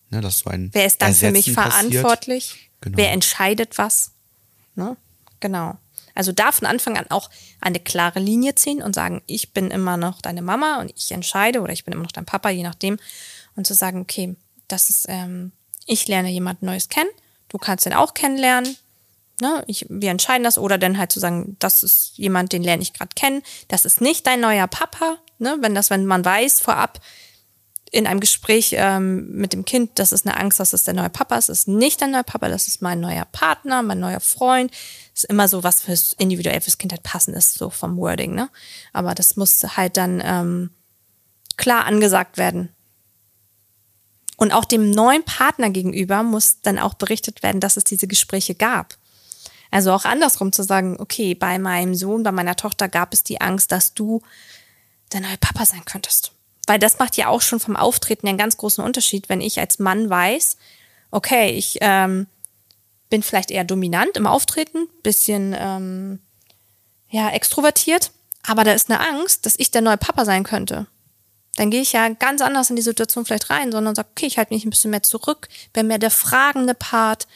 Ne, 0.10 0.22
dass 0.22 0.40
so 0.40 0.50
ein 0.50 0.70
Wer 0.74 0.86
ist 0.86 1.02
dann 1.02 1.14
für 1.14 1.32
mich 1.32 1.48
Ersetzen 1.48 1.72
verantwortlich? 1.72 2.70
Genau. 2.82 2.98
Wer 2.98 3.12
entscheidet 3.12 3.78
was? 3.78 4.12
Ne? 4.76 4.96
Genau. 5.40 5.78
Also 6.16 6.32
da 6.32 6.52
von 6.52 6.68
Anfang 6.68 6.98
an 6.98 7.08
auch 7.10 7.32
eine 7.60 7.80
klare 7.80 8.20
Linie 8.20 8.54
ziehen 8.54 8.84
und 8.84 8.94
sagen, 8.94 9.24
ich 9.26 9.52
bin 9.54 9.72
immer 9.72 9.98
noch 9.98 10.22
deine 10.22 10.44
Mama 10.44 10.80
und 10.80 10.94
ich 10.96 11.12
entscheide 11.12 11.62
oder 11.62 11.74
ich 11.74 11.86
bin 11.86 11.94
immer 11.94 12.04
noch 12.04 12.12
dein 12.12 12.26
Papa, 12.26 12.50
je 12.52 12.62
nachdem. 12.62 13.00
Und 13.56 13.66
zu 13.66 13.74
sagen, 13.74 14.00
okay, 14.02 14.36
das 14.68 14.90
ist, 14.92 15.06
ähm, 15.10 15.52
ich 15.88 16.08
lerne 16.08 16.30
jemand 16.30 16.62
Neues 16.62 16.90
kennen, 16.90 17.10
du 17.50 17.58
kannst 17.58 17.86
den 17.88 17.94
auch 17.94 18.14
kennenlernen. 18.14 18.78
Ne? 19.42 19.64
Ich, 19.68 19.86
wir 19.90 20.12
entscheiden 20.12 20.44
das 20.44 20.58
oder 20.58 20.78
dann 20.78 20.98
halt 20.98 21.12
zu 21.12 21.20
sagen, 21.20 21.56
das 21.60 21.84
ist 21.84 22.14
jemand, 22.16 22.54
den 22.54 22.64
lerne 22.64 22.84
ich 22.84 22.94
gerade 22.94 23.12
kennen, 23.16 23.42
das 23.68 23.86
ist 23.86 24.02
nicht 24.02 24.28
dein 24.28 24.42
neuer 24.42 24.68
Papa. 24.68 25.18
Ne? 25.40 25.58
Wenn 25.62 25.76
das, 25.76 25.90
wenn 25.90 26.06
man 26.06 26.24
weiß 26.24 26.60
vorab, 26.62 27.00
in 27.94 28.08
einem 28.08 28.20
Gespräch 28.20 28.74
ähm, 28.76 29.30
mit 29.34 29.54
dem 29.54 29.66
Kind, 29.66 30.00
das 30.00 30.12
ist 30.12 30.26
eine 30.26 30.36
Angst, 30.38 30.60
dass 30.60 30.74
es 30.74 30.84
der 30.84 30.96
neue 30.96 31.12
Papa 31.12 31.38
ist, 31.38 31.50
das 31.50 31.60
ist 31.60 31.68
nicht 31.68 32.02
der 32.02 32.08
neue 32.08 32.24
Papa, 32.24 32.50
das 32.50 32.68
ist 32.68 32.82
mein 32.82 33.00
neuer 33.00 33.26
Partner, 33.26 33.84
mein 33.84 34.00
neuer 34.00 34.20
Freund. 34.20 34.72
Das 35.14 35.26
ist 35.26 35.30
immer 35.30 35.48
so, 35.48 35.64
was 35.64 35.84
fürs 35.84 36.14
individuell 36.14 36.60
fürs 36.60 36.80
Kind 36.80 36.92
halt 36.92 37.04
passend 37.04 37.38
ist, 37.38 37.54
so 37.54 37.70
vom 37.70 37.98
Wording, 37.98 38.34
ne? 38.34 38.50
Aber 38.94 39.14
das 39.14 39.36
muss 39.36 39.64
halt 39.78 39.96
dann 39.98 40.24
ähm, 40.26 40.72
klar 41.56 41.86
angesagt 41.86 42.38
werden. 42.38 42.70
Und 44.38 44.54
auch 44.54 44.66
dem 44.66 44.90
neuen 44.90 45.24
Partner 45.24 45.70
gegenüber 45.70 46.24
muss 46.24 46.62
dann 46.62 46.80
auch 46.80 46.96
berichtet 46.96 47.44
werden, 47.44 47.62
dass 47.62 47.78
es 47.78 47.84
diese 47.84 48.08
Gespräche 48.08 48.56
gab. 48.56 48.98
Also 49.74 49.92
auch 49.92 50.06
andersrum 50.06 50.52
zu 50.52 50.62
sagen, 50.62 50.98
okay, 51.00 51.34
bei 51.34 51.58
meinem 51.58 51.96
Sohn, 51.96 52.22
bei 52.22 52.32
meiner 52.32 52.56
Tochter 52.56 52.88
gab 52.88 53.12
es 53.12 53.24
die 53.24 53.42
Angst, 53.42 53.72
dass 53.72 53.96
du 53.96 54.22
der 55.12 55.22
neue 55.22 55.38
Papa 55.40 55.66
sein 55.66 55.84
könntest. 55.84 56.32
Weil 56.68 56.78
das 56.78 57.00
macht 57.00 57.18
ja 57.18 57.28
auch 57.28 57.42
schon 57.42 57.60
vom 57.60 57.76
Auftreten 57.76 58.28
einen 58.28 58.38
ganz 58.38 58.56
großen 58.56 58.84
Unterschied, 58.84 59.30
wenn 59.30 59.42
ich 59.42 59.60
als 59.60 59.80
Mann 59.80 60.12
weiß, 60.12 60.58
okay, 61.10 61.50
ich 61.54 61.80
ähm, 61.82 62.28
bin 63.10 63.24
vielleicht 63.24 63.50
eher 63.50 63.64
dominant 63.64 64.16
im 64.16 64.28
Auftreten, 64.28 64.88
bisschen 65.02 65.56
ähm, 65.58 66.20
ja 67.10 67.32
extrovertiert, 67.32 68.12
aber 68.46 68.64
da 68.64 68.74
ist 68.74 68.92
eine 68.92 69.00
Angst, 69.00 69.48
dass 69.48 69.56
ich 69.58 69.72
der 69.72 69.82
neue 69.82 69.98
Papa 69.98 70.24
sein 70.24 70.44
könnte. 70.44 70.86
Dann 71.56 71.72
gehe 71.72 71.82
ich 71.82 71.94
ja 71.94 72.10
ganz 72.10 72.42
anders 72.42 72.70
in 72.70 72.76
die 72.76 72.84
Situation 72.84 73.26
vielleicht 73.26 73.50
rein, 73.50 73.72
sondern 73.72 73.96
sage, 73.96 74.10
okay, 74.12 74.28
ich 74.28 74.38
halte 74.38 74.54
mich 74.54 74.66
ein 74.66 74.70
bisschen 74.70 74.92
mehr 74.92 75.02
zurück, 75.02 75.50
bin 75.74 75.88
mehr 75.88 75.98
der 75.98 76.12
fragende 76.12 76.76
Part, 76.76 77.28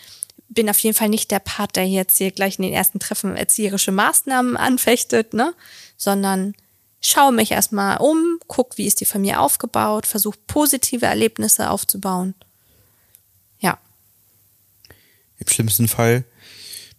bin 0.57 0.71
auf 0.71 0.79
jeden 0.79 0.97
Fall 0.97 1.09
nicht 1.09 1.29
der 1.29 1.37
Part, 1.37 1.75
der 1.75 1.87
jetzt 1.87 2.17
hier 2.17 2.31
gleich 2.31 2.57
in 2.57 2.63
den 2.63 2.73
ersten 2.73 2.97
Treffen 2.97 3.35
erzieherische 3.35 3.91
Maßnahmen 3.91 4.57
anfechtet, 4.57 5.35
ne? 5.35 5.53
Sondern 5.97 6.55
schaue 6.99 7.31
mich 7.31 7.51
erstmal 7.51 7.97
um, 7.97 8.39
guck, 8.47 8.75
wie 8.79 8.87
ist 8.87 8.99
die 8.99 9.05
Familie 9.05 9.39
aufgebaut, 9.39 10.07
versuche 10.07 10.39
positive 10.47 11.05
Erlebnisse 11.05 11.69
aufzubauen. 11.69 12.33
Ja. 13.59 13.77
Im 15.37 15.47
schlimmsten 15.47 15.87
Fall 15.87 16.23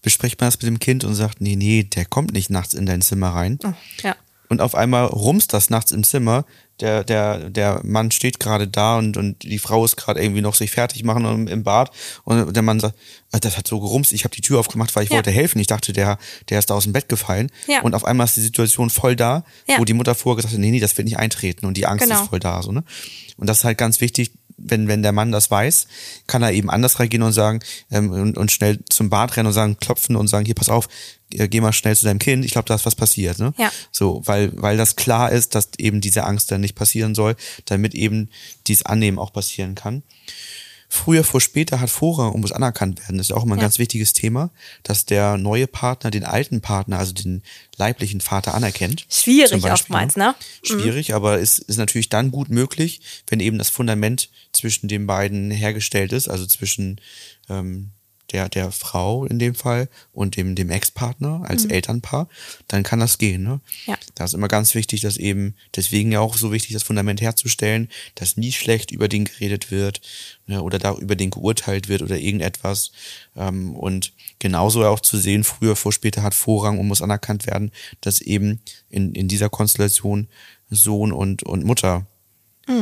bespricht 0.02 0.40
man 0.40 0.46
das 0.46 0.58
mit 0.58 0.68
dem 0.68 0.78
Kind 0.78 1.02
und 1.02 1.16
sagt, 1.16 1.40
nee, 1.40 1.56
nee, 1.56 1.82
der 1.82 2.04
kommt 2.04 2.32
nicht 2.32 2.50
nachts 2.50 2.74
in 2.74 2.86
dein 2.86 3.02
Zimmer 3.02 3.30
rein. 3.30 3.58
Oh, 3.64 3.72
ja. 4.04 4.14
Und 4.48 4.60
auf 4.60 4.76
einmal 4.76 5.06
rumst 5.06 5.52
das 5.52 5.68
nachts 5.68 5.90
im 5.90 6.04
Zimmer. 6.04 6.44
Der, 6.80 7.02
der, 7.02 7.50
der 7.50 7.80
Mann 7.84 8.10
steht 8.10 8.38
gerade 8.38 8.68
da 8.68 8.98
und, 8.98 9.16
und 9.16 9.42
die 9.42 9.58
Frau 9.58 9.84
ist 9.84 9.96
gerade 9.96 10.20
irgendwie 10.22 10.40
noch 10.42 10.54
sich 10.54 10.70
fertig 10.70 11.02
machen 11.04 11.24
im, 11.24 11.48
im 11.48 11.62
Bad. 11.64 11.90
Und 12.24 12.54
der 12.54 12.62
Mann 12.62 12.78
sagt, 12.80 12.96
"Ah, 13.32 13.38
das 13.40 13.56
hat 13.56 13.66
so 13.66 13.80
gerumst, 13.80 14.12
ich 14.12 14.24
habe 14.24 14.34
die 14.34 14.42
Tür 14.42 14.60
aufgemacht, 14.60 14.94
weil 14.94 15.02
ich 15.04 15.10
Ja. 15.10 15.16
wollte 15.16 15.30
helfen. 15.30 15.58
Ich 15.58 15.66
dachte, 15.66 15.92
der, 15.92 16.18
der 16.48 16.58
ist 16.60 16.70
da 16.70 16.74
aus 16.74 16.84
dem 16.84 16.92
Bett 16.92 17.08
gefallen. 17.08 17.50
Ja. 17.66 17.82
Und 17.82 17.94
auf 17.94 18.04
einmal 18.04 18.26
ist 18.26 18.36
die 18.36 18.42
Situation 18.42 18.90
voll 18.90 19.16
da, 19.16 19.44
Ja. 19.68 19.78
wo 19.78 19.84
die 19.84 19.92
Mutter 19.94 20.14
vorher 20.14 20.36
gesagt 20.36 20.54
hat, 20.54 20.60
nee, 20.60 20.70
nee, 20.70 20.80
das 20.80 20.96
wird 20.96 21.06
nicht 21.06 21.18
eintreten. 21.18 21.66
Und 21.66 21.76
die 21.76 21.86
Angst 21.86 22.04
Genau. 22.04 22.22
ist 22.22 22.28
voll 22.28 22.38
da. 22.40 22.62
So, 22.62 22.70
ne? 22.72 22.84
Und 23.36 23.48
das 23.48 23.58
ist 23.58 23.64
halt 23.64 23.78
ganz 23.78 24.00
wichtig, 24.00 24.30
wenn, 24.58 24.88
wenn 24.88 25.02
der 25.02 25.12
Mann 25.12 25.32
das 25.32 25.50
weiß, 25.50 25.86
kann 26.26 26.42
er 26.42 26.52
eben 26.52 26.68
anders 26.68 26.98
reagieren 26.98 27.22
und 27.22 27.32
sagen 27.32 27.60
ähm, 27.90 28.10
und, 28.10 28.36
und 28.36 28.52
schnell 28.52 28.80
zum 28.90 29.08
Bad 29.08 29.36
rennen 29.36 29.46
und 29.46 29.52
sagen, 29.52 29.78
klopfen 29.78 30.16
und 30.16 30.28
sagen, 30.28 30.44
hier, 30.44 30.54
pass 30.54 30.68
auf, 30.68 30.88
äh, 31.32 31.48
geh 31.48 31.60
mal 31.60 31.72
schnell 31.72 31.96
zu 31.96 32.04
deinem 32.04 32.18
Kind, 32.18 32.44
ich 32.44 32.52
glaube, 32.52 32.66
da 32.66 32.74
ist 32.74 32.86
was 32.86 32.96
passiert. 32.96 33.38
Ne? 33.38 33.54
Ja. 33.56 33.70
So, 33.92 34.22
weil, 34.24 34.50
weil 34.54 34.76
das 34.76 34.96
klar 34.96 35.32
ist, 35.32 35.54
dass 35.54 35.70
eben 35.78 36.00
diese 36.00 36.24
Angst 36.24 36.50
dann 36.50 36.60
nicht 36.60 36.74
passieren 36.74 37.14
soll, 37.14 37.36
damit 37.64 37.94
eben 37.94 38.28
dies 38.66 38.82
Annehmen 38.82 39.18
auch 39.18 39.32
passieren 39.32 39.74
kann. 39.74 40.02
Früher 40.90 41.22
vor 41.22 41.40
später 41.40 41.81
hat 41.81 41.90
Vorrang 41.90 42.33
und 42.33 42.40
muss 42.40 42.53
anerkannt 42.53 43.01
werden. 43.01 43.18
Das 43.18 43.29
ist 43.29 43.37
auch 43.37 43.44
immer 43.44 43.57
ein 43.57 43.59
Ja. 43.59 43.64
ganz 43.64 43.79
wichtiges 43.79 44.14
Thema, 44.14 44.51
dass 44.83 45.05
der 45.05 45.37
neue 45.37 45.66
Partner 45.66 46.11
den 46.11 46.24
alten 46.24 46.62
Partner, 46.62 46.98
also 46.98 47.12
den 47.12 47.42
leiblichen 47.77 48.22
Vater 48.22 48.55
anerkennt. 48.55 49.05
Schwierig 49.11 49.64
oftmals, 49.64 50.16
ne? 50.16 50.35
Schwierig, 50.62 51.14
aber 51.14 51.40
es 51.40 51.59
ist 51.59 51.77
natürlich 51.77 52.09
dann 52.09 52.31
gut 52.31 52.48
möglich, 52.48 53.01
wenn 53.27 53.40
eben 53.40 53.59
das 53.59 53.68
Fundament 53.68 54.31
zwischen 54.53 54.88
den 54.88 55.07
beiden 55.07 55.51
hergestellt 55.51 56.12
ist, 56.12 56.29
also 56.29 56.46
zwischen 56.46 57.01
ähm, 57.51 57.90
der, 58.32 58.48
der 58.48 58.70
Frau 58.72 59.24
in 59.24 59.38
dem 59.38 59.54
Fall 59.54 59.88
und 60.12 60.36
dem, 60.36 60.54
dem 60.54 60.70
Ex-Partner 60.70 61.42
als 61.46 61.64
Elternpaar, 61.64 62.28
dann 62.66 62.82
kann 62.82 63.00
das 63.00 63.18
gehen. 63.18 63.42
Ne? 63.42 63.54
Mhm. 63.54 63.60
Ja. 63.86 63.98
Da 64.14 64.24
ist 64.24 64.34
immer 64.34 64.48
ganz 64.48 64.74
wichtig, 64.74 65.00
dass 65.00 65.16
eben, 65.16 65.54
deswegen 65.74 66.12
ja 66.12 66.20
auch 66.20 66.36
so 66.36 66.52
wichtig, 66.52 66.74
das 66.74 66.82
Fundament 66.82 67.20
herzustellen, 67.20 67.88
dass 68.14 68.36
nie 68.36 68.52
schlecht 68.52 68.90
über 68.90 69.08
den 69.08 69.24
geredet 69.24 69.70
wird 69.70 70.00
ne, 70.46 70.62
oder 70.62 70.78
da 70.78 70.94
über 70.94 71.16
den 71.16 71.30
geurteilt 71.30 71.88
wird 71.88 72.02
oder 72.02 72.18
irgendetwas. 72.18 72.92
Ähm, 73.36 73.74
und 73.74 74.12
genauso 74.38 74.84
auch 74.84 75.00
zu 75.00 75.18
sehen, 75.18 75.44
früher 75.44 75.76
vor 75.76 75.92
später 75.92 76.22
hat 76.22 76.34
Vorrang 76.34 76.78
und 76.78 76.88
muss 76.88 77.02
anerkannt 77.02 77.46
werden, 77.46 77.72
dass 78.00 78.20
eben 78.20 78.60
in, 78.90 79.14
in 79.14 79.28
dieser 79.28 79.48
Konstellation 79.48 80.28
Sohn 80.70 81.12
und, 81.12 81.42
und 81.44 81.64
Mutter 81.64 82.06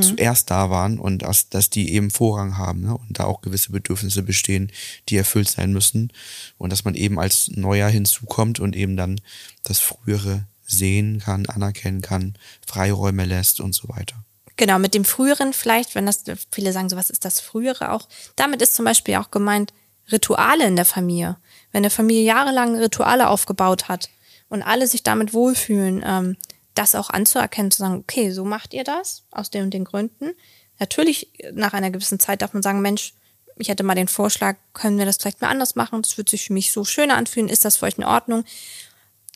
zuerst 0.01 0.51
da 0.51 0.71
waren 0.71 0.99
und 0.99 1.23
dass, 1.23 1.49
dass 1.49 1.71
die 1.71 1.93
eben 1.93 2.11
Vorrang 2.11 2.59
haben 2.59 2.83
ne? 2.83 2.97
und 2.97 3.19
da 3.19 3.25
auch 3.25 3.41
gewisse 3.41 3.73
Bedürfnisse 3.73 4.23
bestehen, 4.23 4.73
die 5.09 5.17
erfüllt 5.17 5.49
sein 5.49 5.73
müssen 5.73 6.13
und 6.59 6.71
dass 6.71 6.85
man 6.85 6.95
eben 6.95 7.19
als 7.19 7.49
Neuer 7.49 7.89
hinzukommt 7.89 8.59
und 8.61 8.75
eben 8.75 8.97
dann 8.97 9.21
das 9.63 9.79
Frühere 9.79 10.45
sehen 10.67 11.21
kann, 11.21 11.47
anerkennen 11.47 12.03
kann, 12.03 12.35
Freiräume 12.67 13.25
lässt 13.25 13.61
und 13.61 13.75
so 13.75 13.89
weiter. 13.89 14.17
Genau, 14.57 14.79
mit 14.79 14.95
dem 14.95 15.05
Früheren 15.05 15.53
vielleicht, 15.53 15.95
wenn 15.95 16.07
das, 16.07 16.25
viele 16.51 16.73
sagen 16.73 16.89
so, 16.89 16.97
was 16.97 17.11
ist 17.11 17.25
das 17.25 17.41
Frühere 17.41 17.93
auch? 17.93 18.09
Damit 18.37 18.63
ist 18.63 18.75
zum 18.75 18.85
Beispiel 18.85 19.17
auch 19.17 19.31
gemeint 19.31 19.73
Rituale 20.11 20.67
in 20.67 20.77
der 20.77 20.85
Familie. 20.85 21.37
Wenn 21.73 21.81
eine 21.81 21.91
Familie 21.91 22.25
jahrelang 22.25 22.77
Rituale 22.77 23.29
aufgebaut 23.29 23.89
hat 23.89 24.09
und 24.49 24.63
alle 24.63 24.87
sich 24.87 25.03
damit 25.03 25.35
wohlfühlen, 25.35 26.03
ähm, 26.07 26.37
das 26.79 26.95
auch 26.95 27.11
anzuerkennen, 27.11 27.71
zu 27.71 27.79
sagen, 27.79 27.97
okay, 27.97 28.31
so 28.31 28.45
macht 28.45 28.75
ihr 28.75 28.85
das 28.85 29.25
aus 29.31 29.51
den 29.51 29.65
und 29.65 29.75
den 29.75 29.85
Gründen. 29.85 30.33
Natürlich, 30.79 31.31
nach 31.53 31.73
einer 31.73 31.91
gewissen 31.91 32.21
Zeit 32.21 32.43
darf 32.43 32.53
man 32.53 32.63
sagen, 32.63 32.83
Mensch, 32.83 33.15
ich 33.57 33.69
hätte 33.69 33.83
mal 33.83 33.95
den 33.95 34.09
Vorschlag, 34.09 34.57
können 34.75 34.99
wir 34.99 35.07
das 35.07 35.17
vielleicht 35.17 35.41
mal 35.41 35.49
anders 35.49 35.75
machen? 35.75 36.03
Das 36.03 36.19
wird 36.19 36.29
sich 36.29 36.45
für 36.47 36.53
mich 36.53 36.73
so 36.73 36.85
schöner 36.85 37.17
anfühlen. 37.17 37.49
Ist 37.49 37.65
das 37.65 37.77
für 37.77 37.87
euch 37.87 37.97
in 37.97 38.05
Ordnung? 38.05 38.45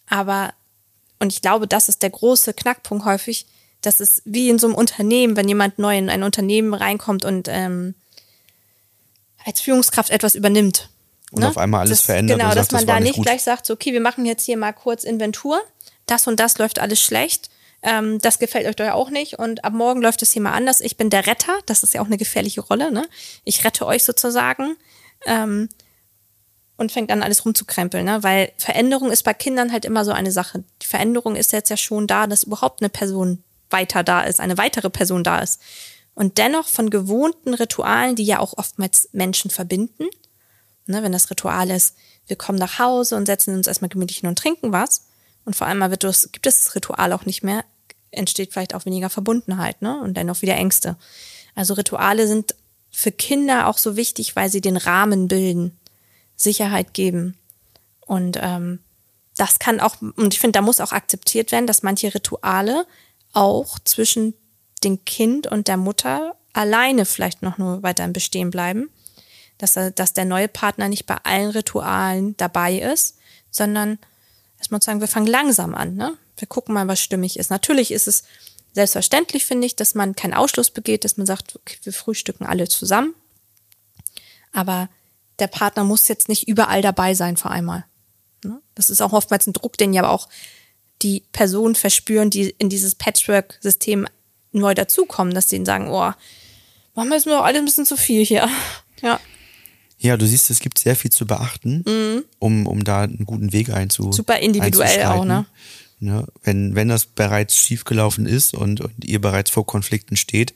Aber, 0.08 0.52
und 1.18 1.32
ich 1.32 1.40
glaube, 1.40 1.66
das 1.66 1.88
ist 1.88 2.02
der 2.02 2.10
große 2.10 2.52
Knackpunkt 2.52 3.04
häufig, 3.04 3.46
das 3.80 4.00
ist 4.00 4.22
wie 4.26 4.50
in 4.50 4.58
so 4.58 4.66
einem 4.66 4.76
Unternehmen, 4.76 5.36
wenn 5.36 5.48
jemand 5.48 5.78
neu 5.78 5.96
in 5.96 6.10
ein 6.10 6.22
Unternehmen 6.22 6.74
reinkommt 6.74 7.24
und 7.24 7.48
ähm, 7.48 7.94
als 9.46 9.62
Führungskraft 9.62 10.10
etwas 10.10 10.34
übernimmt. 10.34 10.90
Und 11.30 11.44
auf 11.44 11.56
einmal 11.56 11.80
alles 11.80 12.00
das, 12.00 12.06
verändert 12.06 12.38
Genau, 12.38 12.54
dass 12.54 12.66
sagt, 12.66 12.72
man 12.72 12.86
das 12.86 12.96
da 12.96 13.00
nicht 13.00 13.22
gleich 13.22 13.42
sagt, 13.42 13.64
so, 13.64 13.72
okay, 13.72 13.92
wir 13.92 14.00
machen 14.00 14.26
jetzt 14.26 14.44
hier 14.44 14.56
mal 14.56 14.72
kurz 14.72 15.04
Inventur. 15.04 15.60
Das 16.10 16.26
und 16.26 16.40
das 16.40 16.58
läuft 16.58 16.78
alles 16.78 17.00
schlecht. 17.00 17.50
Ähm, 17.82 18.18
das 18.18 18.38
gefällt 18.38 18.66
euch 18.66 18.76
doch 18.76 18.84
ja 18.84 18.94
auch 18.94 19.10
nicht. 19.10 19.38
Und 19.38 19.64
ab 19.64 19.72
morgen 19.72 20.02
läuft 20.02 20.22
es 20.22 20.32
hier 20.32 20.42
mal 20.42 20.52
anders. 20.52 20.80
Ich 20.80 20.96
bin 20.96 21.08
der 21.08 21.26
Retter. 21.26 21.58
Das 21.66 21.82
ist 21.82 21.94
ja 21.94 22.02
auch 22.02 22.06
eine 22.06 22.18
gefährliche 22.18 22.60
Rolle. 22.60 22.90
Ne? 22.90 23.08
Ich 23.44 23.64
rette 23.64 23.86
euch 23.86 24.04
sozusagen. 24.04 24.76
Ähm, 25.26 25.68
und 26.76 26.92
fängt 26.92 27.12
an, 27.12 27.22
alles 27.22 27.44
rumzukrempeln, 27.44 28.06
ne? 28.06 28.22
Weil 28.22 28.52
Veränderung 28.56 29.10
ist 29.10 29.22
bei 29.22 29.34
Kindern 29.34 29.70
halt 29.70 29.84
immer 29.84 30.02
so 30.02 30.12
eine 30.12 30.32
Sache. 30.32 30.64
Die 30.80 30.86
Veränderung 30.86 31.36
ist 31.36 31.52
jetzt 31.52 31.68
ja 31.68 31.76
schon 31.76 32.06
da, 32.06 32.26
dass 32.26 32.44
überhaupt 32.44 32.80
eine 32.80 32.88
Person 32.88 33.44
weiter 33.68 34.02
da 34.02 34.22
ist, 34.22 34.40
eine 34.40 34.56
weitere 34.56 34.88
Person 34.88 35.22
da 35.22 35.40
ist. 35.40 35.60
Und 36.14 36.38
dennoch 36.38 36.68
von 36.68 36.88
gewohnten 36.88 37.52
Ritualen, 37.52 38.16
die 38.16 38.24
ja 38.24 38.38
auch 38.38 38.56
oftmals 38.56 39.10
Menschen 39.12 39.50
verbinden, 39.50 40.06
ne, 40.86 41.02
wenn 41.02 41.12
das 41.12 41.28
Ritual 41.28 41.68
ist, 41.70 41.96
wir 42.28 42.36
kommen 42.36 42.58
nach 42.58 42.78
Hause 42.78 43.16
und 43.16 43.26
setzen 43.26 43.54
uns 43.54 43.66
erstmal 43.66 43.90
gemütlich 43.90 44.20
hin 44.20 44.30
und 44.30 44.38
trinken 44.38 44.72
was. 44.72 45.02
Und 45.44 45.56
vor 45.56 45.66
allem 45.66 45.80
wird 45.90 46.04
das, 46.04 46.32
gibt 46.32 46.46
es 46.46 46.64
das 46.64 46.74
Ritual 46.74 47.12
auch 47.12 47.26
nicht 47.26 47.42
mehr, 47.42 47.64
entsteht 48.10 48.52
vielleicht 48.52 48.74
auch 48.74 48.86
weniger 48.86 49.10
Verbundenheit, 49.10 49.82
ne? 49.82 50.00
Und 50.00 50.16
dennoch 50.16 50.42
wieder 50.42 50.56
Ängste. 50.56 50.96
Also 51.54 51.74
Rituale 51.74 52.26
sind 52.26 52.54
für 52.90 53.12
Kinder 53.12 53.66
auch 53.66 53.78
so 53.78 53.96
wichtig, 53.96 54.36
weil 54.36 54.50
sie 54.50 54.60
den 54.60 54.76
Rahmen 54.76 55.28
bilden, 55.28 55.78
Sicherheit 56.36 56.94
geben. 56.94 57.36
Und 58.00 58.38
ähm, 58.40 58.80
das 59.36 59.58
kann 59.58 59.80
auch, 59.80 59.96
und 60.00 60.34
ich 60.34 60.40
finde, 60.40 60.58
da 60.58 60.62
muss 60.62 60.80
auch 60.80 60.92
akzeptiert 60.92 61.52
werden, 61.52 61.66
dass 61.66 61.82
manche 61.82 62.12
Rituale 62.14 62.86
auch 63.32 63.78
zwischen 63.78 64.34
dem 64.82 65.04
Kind 65.04 65.46
und 65.46 65.68
der 65.68 65.76
Mutter 65.76 66.34
alleine 66.52 67.04
vielleicht 67.04 67.42
noch 67.42 67.58
nur 67.58 67.82
weiterhin 67.82 68.12
bestehen 68.12 68.50
bleiben. 68.50 68.90
Dass, 69.58 69.76
er, 69.76 69.90
dass 69.90 70.14
der 70.14 70.24
neue 70.24 70.48
Partner 70.48 70.88
nicht 70.88 71.06
bei 71.06 71.16
allen 71.22 71.50
Ritualen 71.50 72.36
dabei 72.38 72.78
ist, 72.78 73.18
sondern 73.50 73.98
erstmal 74.60 74.80
zu 74.80 74.86
sagen, 74.86 75.00
wir 75.00 75.08
fangen 75.08 75.26
langsam 75.26 75.74
an. 75.74 75.96
Ne? 75.96 76.16
Wir 76.36 76.46
gucken 76.46 76.74
mal, 76.74 76.86
was 76.86 77.00
stimmig 77.00 77.38
ist. 77.38 77.50
Natürlich 77.50 77.90
ist 77.90 78.06
es 78.06 78.22
selbstverständlich, 78.72 79.44
finde 79.44 79.66
ich, 79.66 79.74
dass 79.74 79.96
man 79.96 80.14
keinen 80.14 80.34
Ausschluss 80.34 80.70
begeht, 80.70 81.04
dass 81.04 81.16
man 81.16 81.26
sagt, 81.26 81.56
okay, 81.56 81.76
wir 81.82 81.92
frühstücken 81.92 82.46
alle 82.46 82.68
zusammen. 82.68 83.14
Aber 84.52 84.88
der 85.40 85.48
Partner 85.48 85.84
muss 85.84 86.06
jetzt 86.08 86.28
nicht 86.28 86.46
überall 86.46 86.82
dabei 86.82 87.14
sein 87.14 87.36
vor 87.36 87.50
einmal. 87.50 87.84
Ne? 88.44 88.60
Das 88.74 88.90
ist 88.90 89.00
auch 89.00 89.12
oftmals 89.12 89.46
ein 89.46 89.52
Druck, 89.52 89.76
den 89.76 89.92
ja 89.92 90.08
auch 90.08 90.28
die 91.02 91.24
Personen 91.32 91.74
verspüren, 91.74 92.30
die 92.30 92.54
in 92.58 92.68
dieses 92.68 92.94
Patchwork-System 92.94 94.06
neu 94.52 94.74
dazukommen, 94.74 95.34
dass 95.34 95.48
sie 95.48 95.56
ihnen 95.56 95.66
sagen, 95.66 95.88
oh, 95.88 96.12
machen 96.94 97.08
wir 97.08 97.14
jetzt 97.14 97.26
nur 97.26 97.44
alles 97.44 97.60
ein 97.60 97.64
bisschen 97.64 97.86
zu 97.86 97.96
viel 97.96 98.24
hier. 98.24 98.48
Ja. 99.00 99.18
Ja, 100.02 100.16
du 100.16 100.26
siehst, 100.26 100.48
es 100.50 100.60
gibt 100.60 100.78
sehr 100.78 100.96
viel 100.96 101.12
zu 101.12 101.26
beachten, 101.26 101.84
um, 102.38 102.66
um 102.66 102.84
da 102.84 103.02
einen 103.02 103.26
guten 103.26 103.52
Weg 103.52 103.70
einzu 103.70 104.06
Mhm. 104.06 104.12
Super 104.12 104.38
individuell 104.38 105.04
auch, 105.04 105.24
ne? 105.24 105.46
Ne? 106.00 106.26
Wenn, 106.42 106.74
wenn 106.74 106.88
das 106.88 107.04
bereits 107.04 107.56
schiefgelaufen 107.56 108.24
ist 108.24 108.54
und, 108.54 108.80
und 108.80 109.04
ihr 109.04 109.20
bereits 109.20 109.50
vor 109.50 109.66
Konflikten 109.66 110.16
steht, 110.16 110.54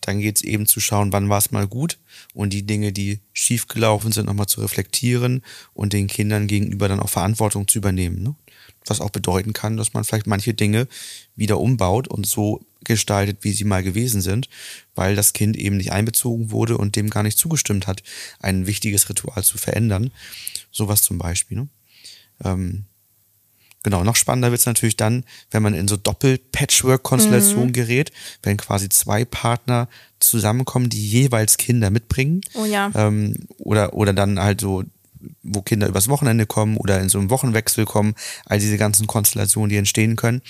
dann 0.00 0.18
geht's 0.18 0.42
eben 0.42 0.66
zu 0.66 0.80
schauen, 0.80 1.12
wann 1.12 1.28
war 1.28 1.38
es 1.38 1.52
mal 1.52 1.68
gut 1.68 1.98
und 2.34 2.52
die 2.52 2.64
Dinge, 2.64 2.92
die 2.92 3.20
schiefgelaufen 3.32 4.10
sind, 4.10 4.26
nochmal 4.26 4.48
zu 4.48 4.60
reflektieren 4.60 5.42
und 5.74 5.92
den 5.92 6.08
Kindern 6.08 6.48
gegenüber 6.48 6.88
dann 6.88 6.98
auch 6.98 7.08
Verantwortung 7.08 7.68
zu 7.68 7.78
übernehmen. 7.78 8.20
Ne? 8.20 8.34
Was 8.86 9.00
auch 9.00 9.10
bedeuten 9.10 9.52
kann, 9.52 9.76
dass 9.76 9.92
man 9.92 10.02
vielleicht 10.02 10.26
manche 10.26 10.54
Dinge 10.54 10.88
wieder 11.36 11.60
umbaut 11.60 12.08
und 12.08 12.26
so 12.26 12.60
gestaltet, 12.84 13.38
wie 13.42 13.52
sie 13.52 13.64
mal 13.64 13.82
gewesen 13.82 14.20
sind, 14.20 14.48
weil 14.94 15.16
das 15.16 15.32
Kind 15.32 15.56
eben 15.56 15.76
nicht 15.76 15.92
einbezogen 15.92 16.50
wurde 16.50 16.78
und 16.78 16.96
dem 16.96 17.10
gar 17.10 17.22
nicht 17.22 17.38
zugestimmt 17.38 17.86
hat, 17.86 18.02
ein 18.40 18.66
wichtiges 18.66 19.08
Ritual 19.08 19.42
zu 19.44 19.58
verändern. 19.58 20.10
Sowas 20.70 21.02
zum 21.02 21.18
Beispiel. 21.18 21.58
Ne? 21.58 21.68
Ähm, 22.44 22.84
Genau, 23.84 24.04
noch 24.04 24.16
spannender 24.16 24.52
wird's 24.52 24.66
natürlich 24.66 24.96
dann, 24.96 25.24
wenn 25.50 25.62
man 25.62 25.74
in 25.74 25.88
so 25.88 25.96
Doppel-Patchwork-Konstellationen 25.96 27.72
gerät, 27.72 28.12
wenn 28.42 28.56
quasi 28.56 28.88
zwei 28.88 29.24
Partner 29.24 29.88
zusammenkommen, 30.20 30.88
die 30.88 31.04
jeweils 31.04 31.56
Kinder 31.56 31.90
mitbringen. 31.90 32.42
Oh 32.54 32.64
ja. 32.64 32.92
Ähm, 32.94 33.34
oder, 33.58 33.94
oder 33.94 34.12
dann 34.12 34.38
halt 34.38 34.60
so, 34.60 34.84
wo 35.42 35.62
Kinder 35.62 35.88
übers 35.88 36.08
Wochenende 36.08 36.46
kommen 36.46 36.76
oder 36.76 37.00
in 37.00 37.08
so 37.08 37.18
einem 37.18 37.30
Wochenwechsel 37.30 37.84
kommen, 37.84 38.14
all 38.44 38.60
diese 38.60 38.78
ganzen 38.78 39.08
Konstellationen, 39.08 39.70
die 39.70 39.76
entstehen 39.76 40.14
können. 40.14 40.42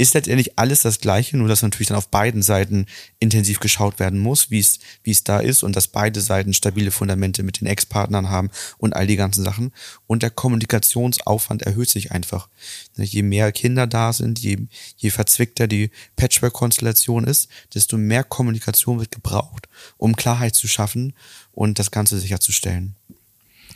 Ist 0.00 0.14
letztendlich 0.14 0.56
alles 0.58 0.82
das 0.82 1.00
Gleiche, 1.00 1.36
nur 1.36 1.48
dass 1.48 1.62
natürlich 1.62 1.88
dann 1.88 1.96
auf 1.96 2.08
beiden 2.08 2.40
Seiten 2.40 2.86
intensiv 3.18 3.58
geschaut 3.58 3.98
werden 3.98 4.20
muss, 4.20 4.48
wie 4.48 4.60
es, 4.60 4.78
wie 5.02 5.10
es 5.10 5.24
da 5.24 5.40
ist 5.40 5.64
und 5.64 5.74
dass 5.74 5.88
beide 5.88 6.20
Seiten 6.20 6.54
stabile 6.54 6.92
Fundamente 6.92 7.42
mit 7.42 7.60
den 7.60 7.66
Ex-Partnern 7.66 8.30
haben 8.30 8.50
und 8.78 8.94
all 8.94 9.08
die 9.08 9.16
ganzen 9.16 9.42
Sachen. 9.42 9.72
Und 10.06 10.22
der 10.22 10.30
Kommunikationsaufwand 10.30 11.62
erhöht 11.62 11.90
sich 11.90 12.12
einfach. 12.12 12.48
Je 12.96 13.22
mehr 13.22 13.50
Kinder 13.50 13.88
da 13.88 14.12
sind, 14.12 14.38
je, 14.38 14.58
je 14.96 15.10
verzwickter 15.10 15.66
die 15.66 15.90
Patchwork-Konstellation 16.14 17.24
ist, 17.24 17.48
desto 17.74 17.98
mehr 17.98 18.22
Kommunikation 18.22 19.00
wird 19.00 19.10
gebraucht, 19.10 19.68
um 19.96 20.14
Klarheit 20.14 20.54
zu 20.54 20.68
schaffen 20.68 21.12
und 21.50 21.80
das 21.80 21.90
Ganze 21.90 22.20
sicherzustellen. 22.20 22.94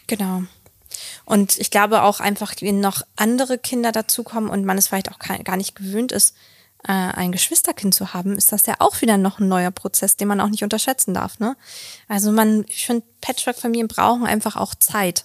Genau. 0.07 0.45
Und 1.25 1.59
ich 1.59 1.71
glaube 1.71 2.03
auch 2.03 2.21
einfach, 2.21 2.55
wenn 2.61 2.81
noch 2.81 3.03
andere 3.17 3.59
Kinder 3.59 3.93
dazukommen 3.93 4.51
und 4.51 4.65
man 4.65 4.79
es 4.79 4.89
vielleicht 4.89 5.11
auch 5.11 5.19
gar 5.19 5.57
nicht 5.57 5.75
gewöhnt 5.75 6.13
ist, 6.13 6.35
äh, 6.85 6.93
ein 6.93 7.33
Geschwisterkind 7.33 7.95
zu 7.95 8.13
haben, 8.13 8.37
ist 8.37 8.53
das 8.53 8.67
ja 8.67 8.75
auch 8.79 9.01
wieder 9.01 9.17
noch 9.17 9.39
ein 9.39 9.49
neuer 9.49 9.71
Prozess, 9.71 10.17
den 10.17 10.29
man 10.29 10.41
auch 10.41 10.49
nicht 10.49 10.65
unterschätzen 10.65 11.15
darf. 11.15 11.39
Ne? 11.39 11.57
Also 12.09 12.33
man, 12.33 12.65
ich 12.69 12.87
finde, 12.87 13.07
Patchwork-Familien 13.21 13.89
brauchen 13.89 14.27
einfach 14.27 14.57
auch 14.57 14.75
Zeit. 14.75 15.25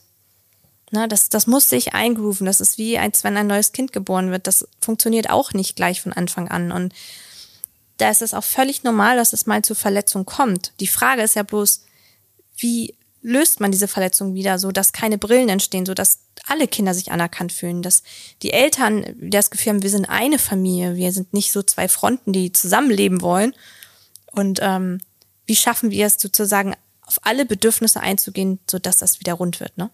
Ne, 0.92 1.08
das, 1.10 1.28
das 1.28 1.48
muss 1.48 1.68
sich 1.68 1.94
eingrooven. 1.94 2.46
Das 2.46 2.62
ist 2.62 2.78
wie, 2.78 2.98
als 2.98 3.24
wenn 3.26 3.36
ein 3.36 3.48
neues 3.48 3.74
Kind 3.74 3.92
geboren 3.92 4.32
wird. 4.32 4.48
Das 4.48 4.68
funktioniert 4.80 5.30
auch 5.30 5.52
nicht 5.52 5.76
gleich 5.76 6.02
von 6.02 6.14
Anfang 6.14 6.48
an. 6.48 6.72
Und 6.72 6.94
da 7.98 8.10
ist 8.10 8.22
es 8.22 8.34
auch 8.34 8.44
völlig 8.44 8.84
normal, 8.84 9.18
dass 9.18 9.34
es 9.34 9.48
mal 9.48 9.64
zu 9.64 9.76
Verletzungen 9.76 10.26
kommt. 10.26 10.72
Die 10.80 10.88
Frage 10.88 11.24
ist 11.24 11.36
ja 11.36 11.44
bloß, 11.44 11.84
wie 12.56 12.96
löst 13.28 13.60
man 13.60 13.72
diese 13.72 13.90
Verletzung 13.90 14.36
wieder, 14.36 14.58
so 14.58 14.72
dass 14.72 14.94
keine 14.94 15.18
Brillen 15.18 15.50
entstehen, 15.50 15.86
so 15.86 15.94
dass 15.94 16.20
alle 16.46 16.66
Kinder 16.66 16.94
sich 16.94 17.12
anerkannt 17.12 17.52
fühlen, 17.52 17.82
dass 17.82 18.04
die 18.42 18.54
Eltern 18.54 19.06
das 19.20 19.52
Gefühl 19.52 19.74
haben, 19.74 19.84
wir 19.84 19.90
sind 19.90 20.06
eine 20.06 20.40
Familie, 20.40 20.96
wir 20.96 21.12
sind 21.12 21.34
nicht 21.34 21.52
so 21.52 21.62
zwei 21.62 21.90
Fronten, 21.90 22.32
die 22.32 22.54
zusammenleben 22.54 23.22
wollen. 23.22 23.54
Und 24.32 24.60
ähm, 24.62 25.00
wie 25.46 25.58
schaffen 25.58 25.92
wir 25.92 26.06
es 26.06 26.16
sozusagen 26.18 26.74
auf 27.02 27.20
alle 27.24 27.46
Bedürfnisse 27.46 28.00
einzugehen, 28.00 28.60
so 28.70 28.80
dass 28.80 29.00
das 29.00 29.20
wieder 29.20 29.34
rund 29.34 29.60
wird, 29.60 29.78
ne? 29.78 29.90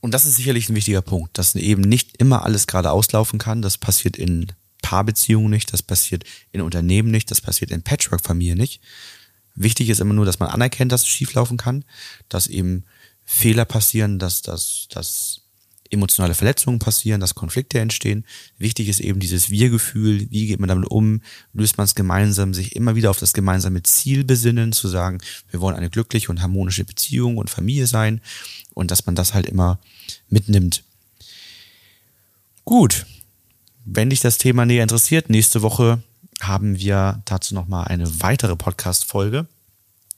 Und 0.00 0.14
das 0.14 0.24
ist 0.24 0.36
sicherlich 0.36 0.68
ein 0.68 0.76
wichtiger 0.76 1.02
Punkt, 1.02 1.36
dass 1.36 1.54
eben 1.56 1.82
nicht 1.82 2.16
immer 2.18 2.44
alles 2.44 2.66
gerade 2.66 2.90
auslaufen 2.90 3.38
kann. 3.38 3.60
Das 3.60 3.76
passiert 3.76 4.16
in 4.16 4.50
Paarbeziehungen 4.80 5.50
nicht, 5.50 5.72
das 5.74 5.82
passiert 5.82 6.24
in 6.52 6.62
Unternehmen 6.62 7.10
nicht, 7.10 7.30
das 7.30 7.42
passiert 7.42 7.70
in 7.70 7.82
Patchwork-Familien 7.82 8.56
nicht. 8.56 8.80
Wichtig 9.54 9.88
ist 9.90 10.00
immer 10.00 10.14
nur, 10.14 10.24
dass 10.24 10.38
man 10.38 10.48
anerkennt, 10.48 10.92
dass 10.92 11.02
es 11.02 11.08
schieflaufen 11.08 11.56
kann, 11.56 11.84
dass 12.28 12.46
eben 12.46 12.84
Fehler 13.24 13.64
passieren, 13.64 14.18
dass, 14.18 14.42
dass, 14.42 14.86
dass 14.90 15.42
emotionale 15.90 16.34
Verletzungen 16.34 16.78
passieren, 16.78 17.20
dass 17.20 17.34
Konflikte 17.34 17.80
entstehen. 17.80 18.24
Wichtig 18.58 18.88
ist 18.88 19.00
eben 19.00 19.20
dieses 19.20 19.50
Wir-Gefühl, 19.50 20.30
wie 20.30 20.46
geht 20.46 20.60
man 20.60 20.68
damit 20.68 20.90
um, 20.90 21.20
löst 21.52 21.78
man 21.78 21.84
es 21.84 21.94
gemeinsam, 21.94 22.54
sich 22.54 22.76
immer 22.76 22.94
wieder 22.94 23.10
auf 23.10 23.18
das 23.18 23.32
gemeinsame 23.32 23.82
Ziel 23.82 24.24
besinnen, 24.24 24.72
zu 24.72 24.88
sagen, 24.88 25.18
wir 25.50 25.60
wollen 25.60 25.76
eine 25.76 25.90
glückliche 25.90 26.30
und 26.30 26.40
harmonische 26.40 26.84
Beziehung 26.84 27.36
und 27.36 27.50
Familie 27.50 27.86
sein 27.86 28.20
und 28.74 28.90
dass 28.90 29.06
man 29.06 29.14
das 29.16 29.34
halt 29.34 29.46
immer 29.46 29.80
mitnimmt. 30.28 30.84
Gut, 32.64 33.06
wenn 33.84 34.10
dich 34.10 34.20
das 34.20 34.38
Thema 34.38 34.64
näher 34.64 34.84
interessiert, 34.84 35.28
nächste 35.28 35.62
Woche 35.62 36.02
haben 36.40 36.78
wir 36.78 37.22
dazu 37.24 37.54
nochmal 37.54 37.88
eine 37.88 38.20
weitere 38.20 38.56
Podcast-Folge 38.56 39.46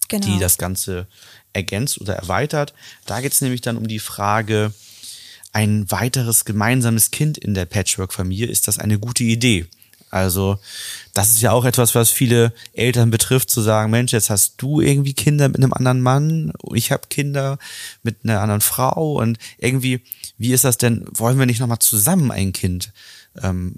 Genau. 0.09 0.27
die 0.27 0.39
das 0.39 0.59
Ganze 0.59 1.07
ergänzt 1.55 2.01
oder 2.01 2.15
erweitert. 2.15 2.75
Da 3.07 3.21
geht 3.21 3.33
es 3.33 3.41
nämlich 3.41 3.63
dann 3.63 3.79
um 3.79 3.89
die 3.89 3.99
Frage, 3.99 4.75
ein 5.53 5.91
weiteres 5.91 6.45
gemeinsames 6.45 7.11
Kind 7.11 7.39
in 7.39 7.55
der 7.55 7.67
Patchwork-Familie, 7.67 8.47
ist 8.47 8.69
das 8.69 8.79
eine 8.79 8.99
gute 8.99 9.25
Idee? 9.25 9.67
Also, 10.11 10.59
das 11.15 11.31
ist 11.31 11.41
ja 11.41 11.53
auch 11.53 11.65
etwas, 11.65 11.95
was 11.95 12.11
viele 12.11 12.53
Eltern 12.75 13.11
betrifft, 13.11 13.49
zu 13.49 13.63
sagen, 13.63 13.91
Mensch, 13.91 14.13
jetzt 14.13 14.29
hast 14.29 14.57
du 14.59 14.83
irgendwie 14.83 15.15
Kinder 15.15 15.49
mit 15.49 15.57
einem 15.57 15.73
anderen 15.73 16.03
Mann, 16.03 16.53
ich 16.75 16.93
habe 16.93 17.09
Kinder 17.09 17.59
mit 18.03 18.19
einer 18.23 18.43
anderen 18.43 18.61
Frau 18.61 19.15
und 19.15 19.39
irgendwie, 19.57 20.03
wie 20.37 20.53
ist 20.53 20.65
das 20.65 20.77
denn, 20.77 21.07
wollen 21.13 21.39
wir 21.39 21.47
nicht 21.47 21.61
nochmal 21.61 21.79
zusammen 21.79 22.31
ein 22.31 22.53
Kind 22.53 22.93
ähm, 23.41 23.77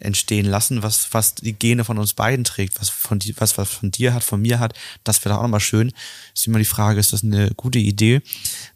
entstehen 0.00 0.46
lassen, 0.46 0.82
was, 0.82 1.12
was 1.12 1.34
die 1.34 1.52
Gene 1.52 1.84
von 1.84 1.98
uns 1.98 2.14
beiden 2.14 2.44
trägt, 2.44 2.80
was 2.80 2.88
von 2.88 3.18
dir, 3.18 3.34
was, 3.38 3.58
was 3.58 3.70
von 3.70 3.90
dir 3.90 4.14
hat, 4.14 4.24
von 4.24 4.40
mir 4.40 4.58
hat, 4.58 4.74
das 5.04 5.24
wäre 5.24 5.38
auch 5.38 5.42
nochmal 5.42 5.60
schön. 5.60 5.92
Ist 6.34 6.46
immer 6.46 6.58
die 6.58 6.64
Frage, 6.64 6.98
ist 6.98 7.12
das 7.12 7.22
eine 7.22 7.50
gute 7.56 7.78
Idee? 7.78 8.22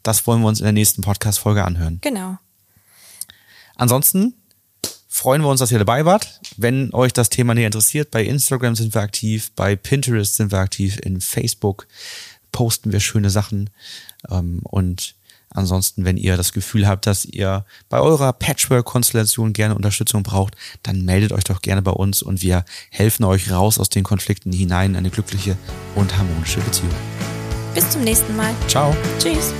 Das 0.01 0.25
wollen 0.27 0.41
wir 0.41 0.47
uns 0.47 0.59
in 0.59 0.65
der 0.65 0.73
nächsten 0.73 1.01
Podcast-Folge 1.01 1.63
anhören. 1.63 1.99
Genau. 2.01 2.37
Ansonsten 3.75 4.33
freuen 5.07 5.41
wir 5.41 5.49
uns, 5.49 5.59
dass 5.59 5.71
ihr 5.71 5.79
dabei 5.79 6.05
wart. 6.05 6.39
Wenn 6.57 6.93
euch 6.93 7.13
das 7.13 7.29
Thema 7.29 7.53
näher 7.53 7.67
interessiert, 7.67 8.11
bei 8.11 8.23
Instagram 8.23 8.75
sind 8.75 8.93
wir 8.93 9.01
aktiv, 9.01 9.51
bei 9.55 9.75
Pinterest 9.75 10.35
sind 10.35 10.51
wir 10.51 10.59
aktiv, 10.59 10.99
in 10.99 11.21
Facebook 11.21 11.87
posten 12.51 12.91
wir 12.91 12.99
schöne 12.99 13.29
Sachen. 13.29 13.69
Ähm, 14.29 14.61
und 14.63 15.15
ansonsten, 15.53 16.05
wenn 16.05 16.17
ihr 16.17 16.37
das 16.37 16.53
Gefühl 16.53 16.87
habt, 16.87 17.05
dass 17.07 17.25
ihr 17.25 17.65
bei 17.89 17.99
eurer 17.99 18.33
Patchwork-Konstellation 18.33 19.53
gerne 19.53 19.75
Unterstützung 19.75 20.23
braucht, 20.23 20.55
dann 20.83 21.03
meldet 21.03 21.31
euch 21.31 21.43
doch 21.43 21.61
gerne 21.61 21.81
bei 21.81 21.91
uns 21.91 22.21
und 22.21 22.41
wir 22.41 22.65
helfen 22.89 23.23
euch 23.23 23.51
raus 23.51 23.79
aus 23.79 23.89
den 23.89 24.03
Konflikten 24.03 24.51
hinein 24.51 24.91
in 24.91 24.97
eine 24.97 25.09
glückliche 25.09 25.57
und 25.95 26.17
harmonische 26.17 26.59
Beziehung. 26.61 26.93
Bis 27.73 27.89
zum 27.89 28.03
nächsten 28.03 28.35
Mal. 28.35 28.53
Ciao. 28.67 28.95
Tschüss. 29.19 29.53